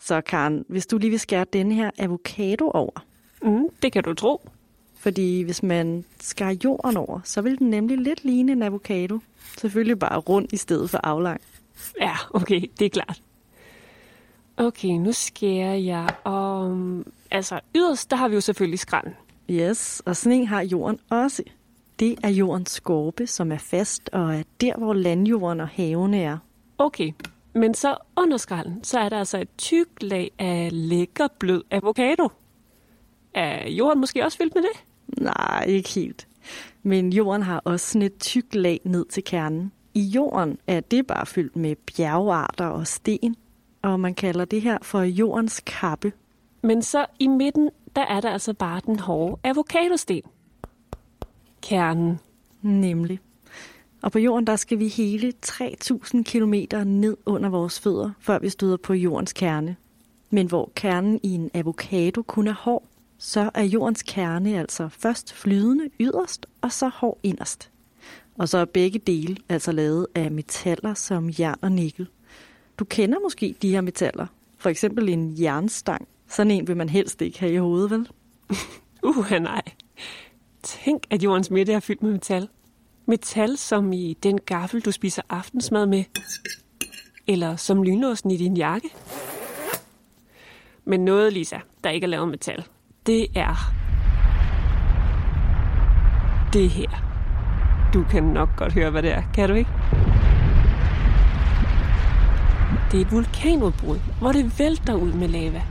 Så 0.00 0.20
Karen, 0.20 0.64
hvis 0.68 0.86
du 0.86 0.98
lige 0.98 1.10
vil 1.10 1.20
skære 1.20 1.46
denne 1.52 1.74
her 1.74 1.90
avocado 1.98 2.70
over. 2.70 3.04
Mm, 3.42 3.68
det 3.82 3.92
kan 3.92 4.04
du 4.04 4.14
tro. 4.14 4.48
Fordi 4.98 5.42
hvis 5.42 5.62
man 5.62 6.04
skærer 6.20 6.56
jorden 6.64 6.96
over, 6.96 7.20
så 7.24 7.42
vil 7.42 7.58
den 7.58 7.70
nemlig 7.70 7.98
lidt 7.98 8.24
ligne 8.24 8.52
en 8.52 8.62
avocado. 8.62 9.18
Selvfølgelig 9.58 9.98
bare 9.98 10.18
rund 10.18 10.52
i 10.52 10.56
stedet 10.56 10.90
for 10.90 10.98
aflang. 10.98 11.40
Ja, 12.00 12.16
okay, 12.30 12.60
det 12.78 12.84
er 12.84 12.90
klart. 12.90 13.22
Okay, 14.56 14.88
nu 14.88 15.12
skærer 15.12 15.74
jeg 15.74 16.08
om... 16.24 17.06
Altså, 17.30 17.60
yderst, 17.74 18.10
der 18.10 18.16
har 18.16 18.28
vi 18.28 18.34
jo 18.34 18.40
selvfølgelig 18.40 18.78
skralden. 18.78 19.12
Yes, 19.50 20.02
og 20.06 20.16
sådan 20.16 20.38
en 20.38 20.46
har 20.46 20.62
jorden 20.62 20.98
også. 21.10 21.42
Det 22.00 22.18
er 22.22 22.28
jordens 22.28 22.70
skorpe, 22.70 23.26
som 23.26 23.52
er 23.52 23.58
fast 23.58 24.10
og 24.12 24.34
er 24.34 24.42
der, 24.60 24.76
hvor 24.78 24.94
landjorden 24.94 25.60
og 25.60 25.68
havene 25.68 26.20
er. 26.22 26.38
Okay, 26.78 27.12
men 27.52 27.74
så 27.74 27.96
under 28.16 28.36
skralden, 28.36 28.84
så 28.84 28.98
er 28.98 29.08
der 29.08 29.18
altså 29.18 29.38
et 29.38 29.48
tykt 29.58 30.02
lag 30.02 30.30
af 30.38 30.68
lækker 30.72 31.28
blød 31.38 31.62
avocado. 31.70 32.28
Er 33.34 33.68
jorden 33.70 34.00
måske 34.00 34.24
også 34.24 34.38
fyldt 34.38 34.54
med 34.54 34.62
det? 34.62 34.84
Nej, 35.22 35.64
ikke 35.68 35.88
helt. 35.88 36.28
Men 36.82 37.12
jorden 37.12 37.42
har 37.42 37.62
også 37.64 37.86
sådan 37.86 38.02
et 38.02 38.18
tykt 38.18 38.54
lag 38.54 38.80
ned 38.84 39.06
til 39.06 39.24
kernen. 39.24 39.72
I 39.94 40.00
jorden 40.00 40.58
er 40.66 40.80
det 40.80 41.06
bare 41.06 41.26
fyldt 41.26 41.56
med 41.56 41.76
bjergarter 41.76 42.66
og 42.66 42.86
sten. 42.86 43.36
og 43.82 44.00
man 44.00 44.14
kalder 44.14 44.44
det 44.44 44.62
her 44.62 44.78
for 44.82 45.00
jordens 45.02 45.62
kappe. 45.66 46.12
Men 46.62 46.82
så 46.82 47.06
i 47.18 47.26
midten, 47.26 47.70
der 47.96 48.02
er 48.02 48.20
der 48.20 48.30
altså 48.30 48.54
bare 48.54 48.80
den 48.86 48.98
hårde 48.98 49.40
avocadosten. 49.44 50.22
Kernen. 51.62 52.20
Nemlig. 52.62 53.20
Og 54.02 54.12
på 54.12 54.18
jorden, 54.18 54.46
der 54.46 54.56
skal 54.56 54.78
vi 54.78 54.88
hele 54.88 55.32
3000 55.42 56.24
km 56.24 56.54
ned 56.86 57.16
under 57.26 57.48
vores 57.48 57.80
fødder, 57.80 58.10
før 58.20 58.38
vi 58.38 58.48
støder 58.48 58.76
på 58.76 58.94
jordens 58.94 59.32
kerne. 59.32 59.76
Men 60.30 60.46
hvor 60.46 60.72
kernen 60.74 61.20
i 61.22 61.34
en 61.34 61.50
avocado 61.54 62.22
kun 62.22 62.48
er 62.48 62.52
hård, 62.52 62.84
så 63.18 63.50
er 63.54 63.62
jordens 63.62 64.02
kerne 64.02 64.58
altså 64.58 64.88
først 64.88 65.32
flydende 65.32 65.90
yderst, 66.00 66.46
og 66.60 66.72
så 66.72 66.88
hård 66.88 67.18
inderst. 67.22 67.70
Og 68.38 68.48
så 68.48 68.58
er 68.58 68.64
begge 68.64 68.98
dele 68.98 69.36
altså 69.48 69.72
lavet 69.72 70.06
af 70.14 70.30
metaller 70.30 70.94
som 70.94 71.30
jern 71.38 71.58
og 71.62 71.72
nikkel. 71.72 72.08
Du 72.78 72.84
kender 72.84 73.18
måske 73.22 73.54
de 73.62 73.70
her 73.70 73.80
metaller. 73.80 74.26
For 74.58 74.70
eksempel 74.70 75.08
en 75.08 75.34
jernstang. 75.42 76.08
Sådan 76.28 76.50
en 76.50 76.68
vil 76.68 76.76
man 76.76 76.88
helst 76.88 77.22
ikke 77.22 77.40
have 77.40 77.52
i 77.52 77.56
hovedet, 77.56 77.90
vel? 77.90 78.08
Uh, 79.02 79.30
nej. 79.30 79.62
Tænk, 80.62 81.02
at 81.10 81.22
jordens 81.22 81.50
midte 81.50 81.72
er 81.72 81.80
fyldt 81.80 82.02
med 82.02 82.12
metal. 82.12 82.48
Metal 83.06 83.56
som 83.56 83.92
i 83.92 84.16
den 84.22 84.38
gaffel, 84.46 84.80
du 84.80 84.92
spiser 84.92 85.22
aftensmad 85.28 85.86
med. 85.86 86.04
Eller 87.26 87.56
som 87.56 87.82
lynlåsen 87.82 88.30
i 88.30 88.36
din 88.36 88.56
jakke. 88.56 88.88
Men 90.84 91.04
noget, 91.04 91.32
Lisa, 91.32 91.58
der 91.84 91.90
ikke 91.90 92.04
er 92.04 92.08
lavet 92.08 92.28
metal, 92.28 92.64
det 93.06 93.26
er 93.34 93.72
det 96.52 96.70
her. 96.70 96.88
Du 97.94 98.04
kan 98.10 98.22
nok 98.22 98.48
godt 98.56 98.72
høre, 98.72 98.90
hvad 98.90 99.02
det 99.02 99.10
er, 99.10 99.22
kan 99.34 99.48
du 99.48 99.54
ikke? 99.54 99.70
Det 102.92 103.00
er 103.00 103.04
et 103.04 103.12
vulkanudbrud, 103.12 103.98
hvor 104.20 104.32
det 104.32 104.58
vælter 104.58 104.94
ud 104.94 105.12
med 105.12 105.28
lava. 105.28 105.62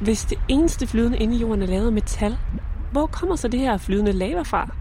Hvis 0.00 0.24
det 0.24 0.38
eneste 0.48 0.86
flydende 0.86 1.18
inde 1.18 1.36
i 1.36 1.38
jorden 1.38 1.62
er 1.62 1.66
lavet 1.66 1.86
af 1.86 1.92
metal, 1.92 2.38
hvor 2.92 3.06
kommer 3.06 3.36
så 3.36 3.48
det 3.48 3.60
her 3.60 3.76
flydende 3.76 4.12
lava 4.12 4.42
fra? 4.42 4.74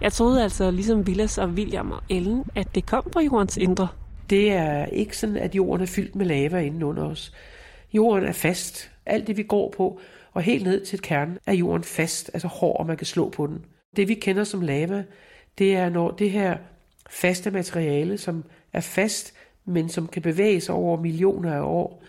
Jeg 0.00 0.12
troede 0.12 0.42
altså, 0.42 0.70
ligesom 0.70 1.06
Villas 1.06 1.38
og 1.38 1.48
William 1.48 1.90
og 1.90 2.02
Ellen, 2.08 2.44
at 2.54 2.74
det 2.74 2.86
kom 2.86 3.04
fra 3.12 3.20
jordens 3.20 3.56
indre. 3.56 3.88
Det 4.30 4.52
er 4.52 4.86
ikke 4.86 5.16
sådan, 5.16 5.36
at 5.36 5.54
jorden 5.54 5.82
er 5.82 5.86
fyldt 5.86 6.16
med 6.16 6.26
lava 6.26 6.58
inden 6.58 6.82
under 6.82 7.04
os. 7.04 7.32
Jorden 7.92 8.28
er 8.28 8.32
fast. 8.32 8.90
Alt 9.06 9.26
det, 9.26 9.36
vi 9.36 9.42
går 9.42 9.74
på, 9.76 10.00
og 10.32 10.42
helt 10.42 10.64
ned 10.64 10.84
til 10.84 11.02
kernen, 11.02 11.38
er 11.46 11.52
jorden 11.52 11.84
fast, 11.84 12.30
altså 12.34 12.48
hård, 12.48 12.80
og 12.80 12.86
man 12.86 12.96
kan 12.96 13.06
slå 13.06 13.28
på 13.28 13.46
den. 13.46 13.64
Det, 13.96 14.08
vi 14.08 14.14
kender 14.14 14.44
som 14.44 14.60
lava, 14.60 15.04
det 15.58 15.76
er 15.76 15.88
når 15.88 16.10
det 16.10 16.30
her 16.30 16.56
faste 17.10 17.50
materiale, 17.50 18.18
som 18.18 18.44
er 18.72 18.80
fast, 18.80 19.34
men 19.64 19.88
som 19.88 20.06
kan 20.08 20.22
bevæge 20.22 20.60
sig 20.60 20.74
over 20.74 21.00
millioner 21.00 21.54
af 21.54 21.60
år, 21.60 22.02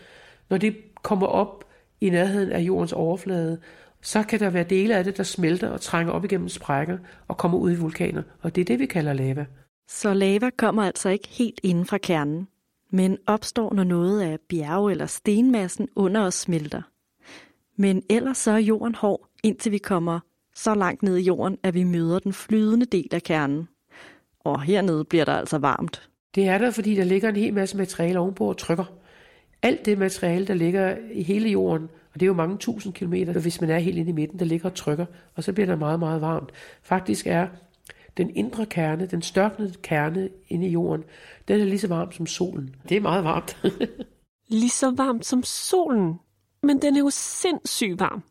når 0.49 0.57
det 0.57 0.75
kommer 1.01 1.27
op 1.27 1.65
i 2.01 2.09
nærheden 2.09 2.51
af 2.51 2.59
jordens 2.59 2.93
overflade, 2.93 3.59
så 4.01 4.23
kan 4.23 4.39
der 4.39 4.49
være 4.49 4.63
dele 4.63 4.95
af 4.95 5.03
det, 5.03 5.17
der 5.17 5.23
smelter 5.23 5.69
og 5.69 5.81
trænger 5.81 6.13
op 6.13 6.25
igennem 6.25 6.49
sprækker 6.49 6.97
og 7.27 7.37
kommer 7.37 7.57
ud 7.57 7.71
i 7.71 7.75
vulkaner, 7.75 8.23
og 8.41 8.55
det 8.55 8.61
er 8.61 8.65
det, 8.65 8.79
vi 8.79 8.85
kalder 8.85 9.13
lava. 9.13 9.45
Så 9.87 10.13
lava 10.13 10.49
kommer 10.57 10.83
altså 10.83 11.09
ikke 11.09 11.27
helt 11.27 11.59
inden 11.63 11.85
fra 11.85 11.97
kernen, 11.97 12.47
men 12.91 13.17
opstår, 13.27 13.73
når 13.73 13.83
noget 13.83 14.21
af 14.21 14.39
bjerge 14.49 14.91
eller 14.91 15.05
stenmassen 15.05 15.87
under 15.95 16.21
os 16.21 16.33
smelter. 16.33 16.81
Men 17.75 18.03
ellers 18.09 18.37
så 18.37 18.51
er 18.51 18.57
jorden 18.57 18.95
hård, 18.95 19.29
indtil 19.43 19.71
vi 19.71 19.77
kommer 19.77 20.19
så 20.55 20.75
langt 20.75 21.03
ned 21.03 21.17
i 21.17 21.21
jorden, 21.21 21.57
at 21.63 21.73
vi 21.73 21.83
møder 21.83 22.19
den 22.19 22.33
flydende 22.33 22.85
del 22.85 23.07
af 23.11 23.23
kernen. 23.23 23.67
Og 24.39 24.61
hernede 24.61 25.05
bliver 25.05 25.25
der 25.25 25.33
altså 25.33 25.57
varmt. 25.57 26.09
Det 26.35 26.47
er 26.47 26.57
der, 26.57 26.71
fordi 26.71 26.95
der 26.95 27.03
ligger 27.03 27.29
en 27.29 27.35
hel 27.35 27.53
masse 27.53 27.77
materiale 27.77 28.19
ovenpå 28.19 28.49
og 28.49 28.57
trykker. 28.57 28.85
Alt 29.61 29.85
det 29.85 29.97
materiale, 29.97 30.47
der 30.47 30.53
ligger 30.53 30.97
i 31.11 31.23
hele 31.23 31.49
jorden, 31.49 31.89
og 32.19 32.21
det 32.21 32.25
er 32.25 32.27
jo 32.27 32.33
mange 32.33 32.57
tusind 32.57 32.93
kilometer, 32.93 33.39
hvis 33.39 33.61
man 33.61 33.69
er 33.69 33.79
helt 33.79 33.97
inde 33.97 34.09
i 34.09 34.13
midten, 34.13 34.39
der 34.39 34.45
ligger 34.45 34.69
og 34.69 34.75
trykker, 34.75 35.05
og 35.35 35.43
så 35.43 35.53
bliver 35.53 35.65
der 35.65 35.75
meget, 35.75 35.99
meget 35.99 36.21
varmt. 36.21 36.51
Faktisk 36.83 37.27
er 37.27 37.47
den 38.17 38.35
indre 38.35 38.65
kerne, 38.65 39.05
den 39.05 39.21
størknede 39.21 39.73
kerne 39.81 40.29
inde 40.47 40.67
i 40.67 40.69
jorden, 40.69 41.03
den 41.47 41.61
er 41.61 41.65
lige 41.65 41.79
så 41.79 41.87
varm 41.87 42.11
som 42.11 42.25
solen. 42.25 42.75
Det 42.89 42.97
er 42.97 43.01
meget 43.01 43.23
varmt. 43.23 43.57
lige 44.59 44.69
så 44.69 44.91
varmt 44.91 45.25
som 45.25 45.43
solen? 45.43 46.19
Men 46.63 46.81
den 46.81 46.95
er 46.95 46.99
jo 46.99 47.09
sindssygt 47.09 47.99
varm. 47.99 48.23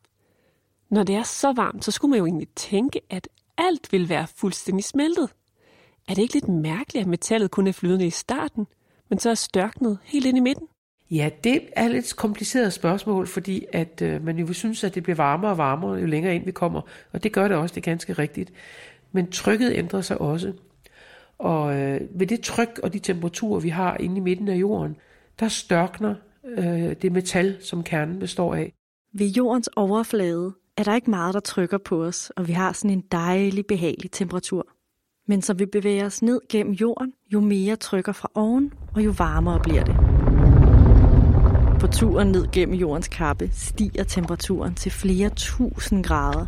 Når 0.90 1.02
det 1.02 1.14
er 1.14 1.22
så 1.22 1.52
varmt, 1.52 1.84
så 1.84 1.90
skulle 1.90 2.10
man 2.10 2.18
jo 2.18 2.26
egentlig 2.26 2.48
tænke, 2.56 3.00
at 3.10 3.28
alt 3.58 3.92
vil 3.92 4.08
være 4.08 4.26
fuldstændig 4.26 4.84
smeltet. 4.84 5.30
Er 6.08 6.14
det 6.14 6.22
ikke 6.22 6.34
lidt 6.34 6.48
mærkeligt, 6.48 7.02
at 7.02 7.08
metallet 7.08 7.50
kun 7.50 7.66
er 7.66 7.72
flydende 7.72 8.06
i 8.06 8.10
starten, 8.10 8.66
men 9.10 9.18
så 9.18 9.30
er 9.30 9.34
størknet 9.34 9.98
helt 10.04 10.26
ind 10.26 10.36
i 10.36 10.40
midten? 10.40 10.68
Ja, 11.10 11.30
det 11.44 11.60
er 11.76 11.84
et 11.84 11.90
lidt 11.90 12.16
kompliceret 12.16 12.72
spørgsmål, 12.72 13.26
fordi 13.26 13.66
at 13.72 14.02
øh, 14.02 14.24
man 14.24 14.38
jo 14.38 14.44
vil 14.44 14.54
synes, 14.54 14.84
at 14.84 14.94
det 14.94 15.02
bliver 15.02 15.16
varmere 15.16 15.50
og 15.50 15.58
varmere, 15.58 15.94
jo 15.94 16.06
længere 16.06 16.34
ind 16.34 16.44
vi 16.44 16.50
kommer. 16.50 16.80
Og 17.12 17.22
det 17.22 17.32
gør 17.32 17.48
det 17.48 17.56
også, 17.56 17.74
det 17.74 17.80
er 17.80 17.90
ganske 17.90 18.12
rigtigt. 18.12 18.52
Men 19.12 19.30
trykket 19.30 19.72
ændrer 19.74 20.00
sig 20.00 20.20
også. 20.20 20.52
Og 21.38 21.76
øh, 21.76 22.00
ved 22.10 22.26
det 22.26 22.40
tryk 22.40 22.80
og 22.82 22.92
de 22.92 22.98
temperaturer, 22.98 23.60
vi 23.60 23.68
har 23.68 23.96
inde 23.96 24.16
i 24.16 24.20
midten 24.20 24.48
af 24.48 24.56
jorden, 24.56 24.96
der 25.40 25.48
størkner 25.48 26.14
øh, 26.44 26.92
det 27.02 27.12
metal, 27.12 27.56
som 27.60 27.82
kernen 27.82 28.18
består 28.18 28.54
af. 28.54 28.72
Ved 29.12 29.26
jordens 29.26 29.68
overflade 29.76 30.52
er 30.76 30.82
der 30.82 30.94
ikke 30.94 31.10
meget, 31.10 31.34
der 31.34 31.40
trykker 31.40 31.78
på 31.78 32.04
os, 32.04 32.32
og 32.36 32.48
vi 32.48 32.52
har 32.52 32.72
sådan 32.72 32.90
en 32.90 33.04
dejlig, 33.12 33.66
behagelig 33.66 34.10
temperatur. 34.10 34.66
Men 35.26 35.42
som 35.42 35.58
vi 35.58 35.66
bevæger 35.66 36.06
os 36.06 36.22
ned 36.22 36.40
gennem 36.48 36.72
jorden, 36.72 37.12
jo 37.32 37.40
mere 37.40 37.76
trykker 37.76 38.12
fra 38.12 38.30
oven, 38.34 38.72
og 38.94 39.04
jo 39.04 39.14
varmere 39.18 39.60
bliver 39.60 39.84
det. 39.84 40.17
På 41.80 41.86
turen 41.86 42.28
ned 42.28 42.46
gennem 42.52 42.74
jordens 42.74 43.08
kappe 43.08 43.50
stiger 43.52 44.04
temperaturen 44.04 44.74
til 44.74 44.92
flere 44.92 45.30
tusind 45.30 46.04
grader. 46.04 46.46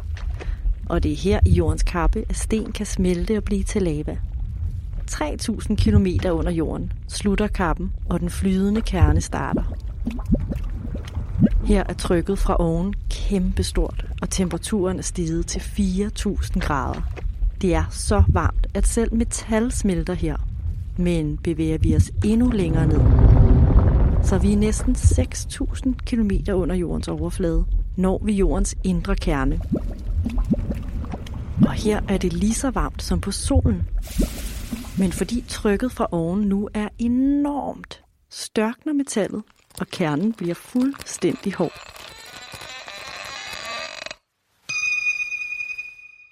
Og 0.89 1.03
det 1.03 1.13
er 1.13 1.17
her 1.17 1.41
i 1.47 1.51
jordens 1.51 1.83
kappe, 1.83 2.25
at 2.29 2.37
sten 2.37 2.73
kan 2.73 2.87
smelte 2.87 3.37
og 3.37 3.45
blive 3.45 3.63
til 3.63 3.83
lava. 3.83 4.17
3000 5.07 5.77
km 5.77 6.07
under 6.31 6.53
jorden 6.53 6.93
slutter 7.09 7.47
kappen, 7.47 7.93
og 8.09 8.21
den 8.21 8.31
flydende 8.31 8.81
kerne 8.81 9.21
starter. 9.21 9.63
Her 11.65 11.85
er 11.89 11.93
trykket 11.93 12.39
fra 12.39 12.57
oven 12.61 12.95
kæmpestort, 13.11 14.07
og 14.23 14.31
temperaturen 14.31 14.99
er 14.99 15.03
steget 15.03 15.47
til 15.47 15.61
4000 15.61 16.63
grader. 16.63 17.01
Det 17.61 17.75
er 17.75 17.85
så 17.91 18.23
varmt, 18.29 18.67
at 18.75 18.87
selv 18.87 19.15
metal 19.15 19.73
smelter 19.73 20.15
her. 20.15 20.37
Men 20.97 21.37
bevæger 21.37 21.79
vi 21.79 21.97
os 21.97 22.11
endnu 22.25 22.49
længere 22.49 22.87
ned, 22.87 23.01
så 24.23 24.39
vi 24.39 24.53
er 24.53 24.57
næsten 24.57 24.93
6.000 24.95 25.93
km 26.07 26.31
under 26.53 26.75
jordens 26.75 27.09
overflade, 27.09 27.65
når 27.97 28.21
vi 28.25 28.33
jordens 28.33 28.77
indre 28.85 29.17
kerne. 29.17 29.61
Og 31.67 31.73
her 31.73 32.01
er 32.09 32.19
det 32.19 32.33
lige 32.33 32.55
så 32.55 32.71
varmt 32.71 33.03
som 33.03 33.21
på 33.21 33.31
solen. 33.31 33.89
Men 34.99 35.13
fordi 35.13 35.45
trykket 35.49 35.93
fra 35.93 36.09
oven 36.13 36.41
nu 36.41 36.69
er 36.75 36.89
enormt, 36.99 38.05
størkner 38.31 38.93
metallet, 38.93 39.43
og 39.81 39.87
kernen 39.87 40.33
bliver 40.33 40.55
fuldstændig 40.55 41.55
hård. 41.55 41.81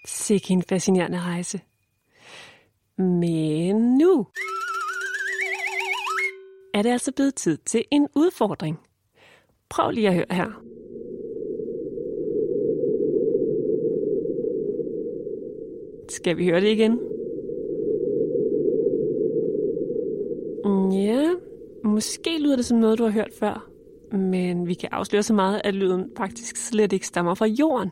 Sikke 0.06 0.50
en 0.50 0.62
fascinerende 0.68 1.20
rejse. 1.20 1.60
Men 2.98 3.98
nu 3.98 4.26
er 6.78 6.82
det 6.82 6.90
altså 6.90 7.12
blevet 7.12 7.34
tid 7.34 7.58
til 7.66 7.84
en 7.90 8.08
udfordring. 8.14 8.78
Prøv 9.68 9.90
lige 9.90 10.08
at 10.08 10.14
høre 10.14 10.26
her. 10.30 10.62
Skal 16.08 16.36
vi 16.36 16.44
høre 16.44 16.60
det 16.60 16.68
igen? 16.68 17.00
Ja, 20.92 21.30
måske 21.84 22.38
lyder 22.38 22.56
det 22.56 22.64
som 22.64 22.78
noget, 22.78 22.98
du 22.98 23.04
har 23.04 23.10
hørt 23.10 23.32
før. 23.38 23.70
Men 24.16 24.66
vi 24.66 24.74
kan 24.74 24.88
afsløre 24.92 25.22
så 25.22 25.34
meget, 25.34 25.60
at 25.64 25.74
lyden 25.74 26.10
faktisk 26.16 26.56
slet 26.56 26.92
ikke 26.92 27.06
stammer 27.06 27.34
fra 27.34 27.46
jorden. 27.46 27.90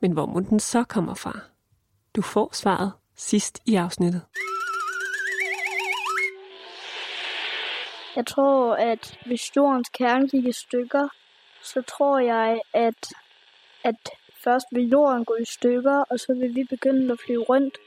Men 0.00 0.12
hvor 0.12 0.26
må 0.26 0.40
den 0.40 0.60
så 0.60 0.84
kommer 0.84 1.14
fra? 1.14 1.40
Du 2.16 2.22
får 2.22 2.50
svaret 2.52 2.92
sidst 3.16 3.58
i 3.66 3.74
afsnittet. 3.74 4.20
Jeg 8.16 8.26
tror, 8.26 8.74
at 8.74 9.18
hvis 9.26 9.56
jordens 9.56 9.88
kerne 9.88 10.28
gik 10.28 10.46
i 10.46 10.52
stykker, 10.52 11.08
så 11.62 11.82
tror 11.82 12.18
jeg, 12.18 12.60
at, 12.74 13.08
at 13.84 14.08
først 14.44 14.66
vil 14.72 14.88
jorden 14.88 15.24
gå 15.24 15.34
i 15.40 15.44
stykker, 15.44 16.04
og 16.10 16.18
så 16.18 16.34
vil 16.34 16.54
vi 16.54 16.64
begynde 16.64 17.12
at 17.12 17.18
flyve 17.26 17.42
rundt 17.42 17.78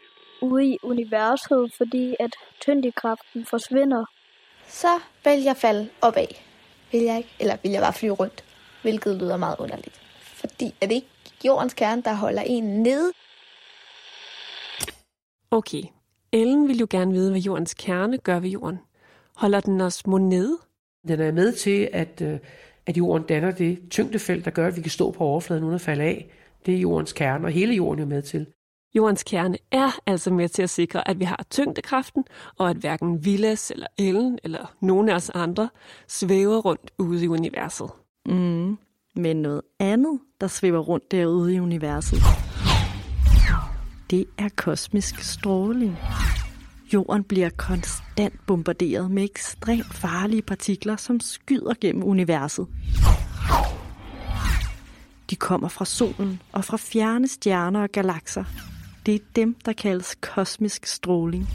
ude 0.41 0.65
i 0.65 0.77
universet, 0.83 1.73
fordi 1.77 2.15
at 2.19 2.35
tyngdekraften 2.61 3.45
forsvinder. 3.45 4.05
Så 4.67 4.99
vil 5.23 5.43
jeg 5.43 5.57
falde 5.57 5.89
opad. 6.01 6.27
Vil 6.91 7.01
jeg 7.01 7.17
ikke? 7.17 7.35
Eller 7.39 7.57
vil 7.63 7.71
jeg 7.71 7.81
bare 7.81 7.93
flyve 7.93 8.13
rundt? 8.13 8.43
Hvilket 8.81 9.15
lyder 9.15 9.37
meget 9.37 9.55
underligt. 9.59 10.01
Fordi 10.21 10.75
er 10.81 10.87
det 10.87 10.95
ikke 10.95 11.07
jordens 11.45 11.73
kerne, 11.73 12.01
der 12.01 12.13
holder 12.13 12.41
en 12.41 12.63
nede? 12.63 13.11
Okay, 15.51 15.83
Ellen 16.31 16.67
vil 16.67 16.77
jo 16.77 16.87
gerne 16.89 17.11
vide, 17.11 17.31
hvad 17.31 17.41
jordens 17.41 17.73
kerne 17.73 18.17
gør 18.17 18.39
ved 18.39 18.49
jorden. 18.49 18.79
Holder 19.35 19.59
den 19.59 19.81
os 19.81 20.07
mod 20.07 20.19
nede? 20.19 20.57
Den 21.07 21.19
er 21.19 21.31
med 21.31 21.53
til, 21.53 21.89
at, 21.93 22.21
øh, 22.21 22.39
at 22.85 22.97
jorden 22.97 23.27
danner 23.27 23.51
det 23.51 23.79
tyngdefelt, 23.89 24.45
der 24.45 24.51
gør, 24.51 24.67
at 24.67 24.75
vi 24.75 24.81
kan 24.81 24.91
stå 24.91 25.11
på 25.11 25.23
overfladen 25.23 25.63
uden 25.63 25.75
at 25.75 25.81
falde 25.81 26.03
af. 26.03 26.31
Det 26.65 26.73
er 26.75 26.79
jordens 26.79 27.13
kerne, 27.13 27.47
og 27.47 27.51
hele 27.51 27.73
jorden 27.75 28.01
er 28.01 28.05
med 28.05 28.21
til. 28.21 28.47
Jordens 28.95 29.23
kerne 29.23 29.57
er 29.71 29.99
altså 30.05 30.33
med 30.33 30.49
til 30.49 30.63
at 30.63 30.69
sikre, 30.69 31.07
at 31.07 31.19
vi 31.19 31.25
har 31.25 31.45
tyngdekraften, 31.49 32.25
og 32.57 32.69
at 32.69 32.77
hverken 32.77 33.25
Villas 33.25 33.71
eller 33.71 33.87
Ellen 33.97 34.39
eller 34.43 34.75
nogen 34.81 35.09
af 35.09 35.15
os 35.15 35.29
andre 35.29 35.69
svæver 36.07 36.61
rundt 36.61 36.91
ude 36.97 37.23
i 37.23 37.27
universet. 37.27 37.89
Mm, 38.25 38.77
men 39.15 39.41
noget 39.41 39.61
andet, 39.79 40.19
der 40.41 40.47
svæver 40.47 40.79
rundt 40.79 41.11
derude 41.11 41.55
i 41.55 41.59
universet, 41.59 42.19
det 44.11 44.25
er 44.37 44.49
kosmisk 44.55 45.19
stråling. 45.19 45.97
Jorden 46.93 47.23
bliver 47.23 47.49
konstant 47.49 48.45
bombarderet 48.47 49.11
med 49.11 49.23
ekstremt 49.23 49.93
farlige 49.93 50.41
partikler, 50.41 50.95
som 50.95 51.19
skyder 51.19 51.73
gennem 51.81 52.03
universet. 52.03 52.67
De 55.29 55.35
kommer 55.35 55.67
fra 55.67 55.85
solen 55.85 56.41
og 56.51 56.65
fra 56.65 56.77
fjerne 56.77 57.27
stjerner 57.27 57.81
og 57.81 57.89
galakser. 57.89 58.43
Det 59.05 59.15
er 59.15 59.19
dem, 59.35 59.55
der 59.65 59.73
kaldes 59.73 60.17
kosmisk 60.21 60.85
stråling. 60.85 61.47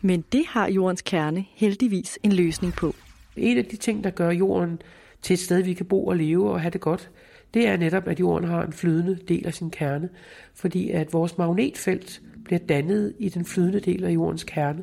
Men 0.00 0.24
det 0.32 0.44
har 0.48 0.68
jordens 0.68 1.02
kerne 1.02 1.44
heldigvis 1.54 2.18
en 2.22 2.32
løsning 2.32 2.72
på. 2.72 2.94
En 3.36 3.58
af 3.58 3.64
de 3.64 3.76
ting, 3.76 4.04
der 4.04 4.10
gør 4.10 4.30
jorden 4.30 4.82
til 5.22 5.34
et 5.34 5.40
sted, 5.40 5.62
vi 5.62 5.74
kan 5.74 5.86
bo 5.86 6.06
og 6.06 6.16
leve 6.16 6.50
og 6.50 6.60
have 6.60 6.70
det 6.70 6.80
godt, 6.80 7.10
det 7.54 7.68
er 7.68 7.76
netop, 7.76 8.08
at 8.08 8.20
jorden 8.20 8.48
har 8.48 8.62
en 8.62 8.72
flydende 8.72 9.18
del 9.28 9.46
af 9.46 9.54
sin 9.54 9.70
kerne, 9.70 10.08
fordi 10.54 10.90
at 10.90 11.12
vores 11.12 11.38
magnetfelt 11.38 12.22
bliver 12.44 12.58
dannet 12.58 13.12
i 13.18 13.28
den 13.28 13.44
flydende 13.44 13.80
del 13.80 14.04
af 14.04 14.10
jordens 14.10 14.44
kerne. 14.44 14.82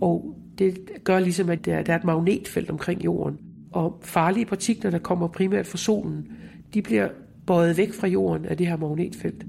Og 0.00 0.38
det 0.58 0.78
gør 1.04 1.18
ligesom, 1.18 1.50
at 1.50 1.64
der 1.64 1.82
er 1.86 1.96
et 1.96 2.04
magnetfelt 2.04 2.70
omkring 2.70 3.04
jorden. 3.04 3.38
Og 3.72 4.00
farlige 4.02 4.46
partikler, 4.46 4.90
der 4.90 4.98
kommer 4.98 5.28
primært 5.28 5.66
fra 5.66 5.78
solen, 5.78 6.28
de 6.74 6.82
bliver 6.82 7.08
bøjet 7.46 7.76
væk 7.76 7.92
fra 7.92 8.06
jorden 8.06 8.44
af 8.44 8.56
det 8.56 8.66
her 8.66 8.76
magnetfelt. 8.76 9.44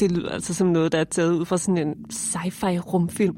Det 0.00 0.12
lyder 0.12 0.30
altså 0.30 0.54
som 0.54 0.68
noget, 0.68 0.92
der 0.92 0.98
er 0.98 1.04
taget 1.04 1.32
ud 1.32 1.44
fra 1.44 1.58
sådan 1.58 1.88
en 1.88 1.94
sci-fi 2.12 2.78
rumfilm 2.78 3.36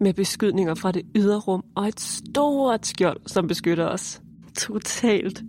med 0.00 0.14
beskydninger 0.14 0.74
fra 0.74 0.92
det 0.92 1.02
ydre 1.16 1.38
rum 1.38 1.64
og 1.74 1.88
et 1.88 2.00
stort 2.00 2.86
skjold, 2.86 3.20
som 3.26 3.48
beskytter 3.48 3.84
os. 3.86 4.22
Totalt. 4.56 5.42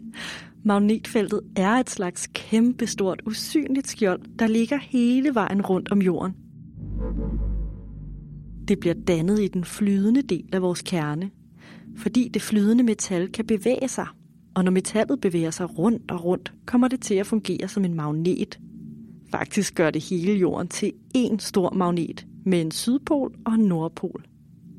Magnetfeltet 0.68 1.42
er 1.56 1.72
et 1.72 1.90
slags 1.90 2.28
kæmpestort, 2.34 3.22
usynligt 3.26 3.88
skjold, 3.88 4.22
der 4.40 4.48
ligger 4.48 4.78
hele 4.78 5.36
vejen 5.36 5.62
rundt 5.62 5.92
om 5.92 6.02
jorden. 6.02 6.36
Det 8.68 8.80
bliver 8.80 8.94
dannet 9.08 9.40
i 9.40 9.48
den 9.48 9.64
flydende 9.64 10.22
del 10.22 10.50
af 10.54 10.62
vores 10.62 10.82
kerne, 10.82 11.32
fordi 11.98 12.28
det 12.28 12.42
flydende 12.42 12.84
metal 12.84 13.32
kan 13.32 13.46
bevæge 13.46 13.88
sig. 13.88 14.08
Og 14.56 14.64
når 14.64 14.72
metallet 14.72 15.22
bevæger 15.22 15.52
sig 15.52 15.78
rundt 15.78 16.12
og 16.12 16.26
rundt, 16.26 16.54
kommer 16.66 16.88
det 16.88 17.02
til 17.02 17.16
at 17.16 17.28
fungere 17.28 17.68
som 17.68 17.86
en 17.86 17.94
magnet. 17.94 18.60
Faktisk 19.32 19.76
gør 19.76 19.92
det 19.92 20.04
hele 20.04 20.34
jorden 20.34 20.68
til 20.68 20.92
én 21.18 21.38
stor 21.40 21.74
magnet 21.74 22.28
med 22.46 22.62
en 22.62 22.72
sydpol 22.72 23.36
og 23.46 23.54
en 23.54 23.66
nordpol. 23.66 24.26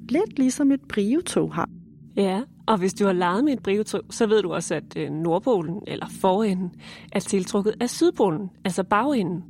Lidt 0.08 0.38
ligesom 0.38 0.72
et 0.72 0.80
brivetog 0.88 1.54
har. 1.54 1.68
Ja, 2.16 2.42
og 2.66 2.78
hvis 2.78 2.94
du 2.94 3.04
har 3.04 3.12
leget 3.12 3.44
med 3.44 3.52
et 3.52 3.62
brivetog, 3.62 4.00
så 4.10 4.26
ved 4.26 4.42
du 4.42 4.52
også, 4.52 4.74
at 4.74 4.96
øh, 4.96 5.10
nordpolen 5.10 5.82
eller 5.86 6.06
forenden 6.20 6.70
er 7.12 7.20
tiltrukket 7.20 7.74
af 7.80 7.90
sydpolen, 7.90 8.50
altså 8.64 8.82
bagenden. 8.84 9.44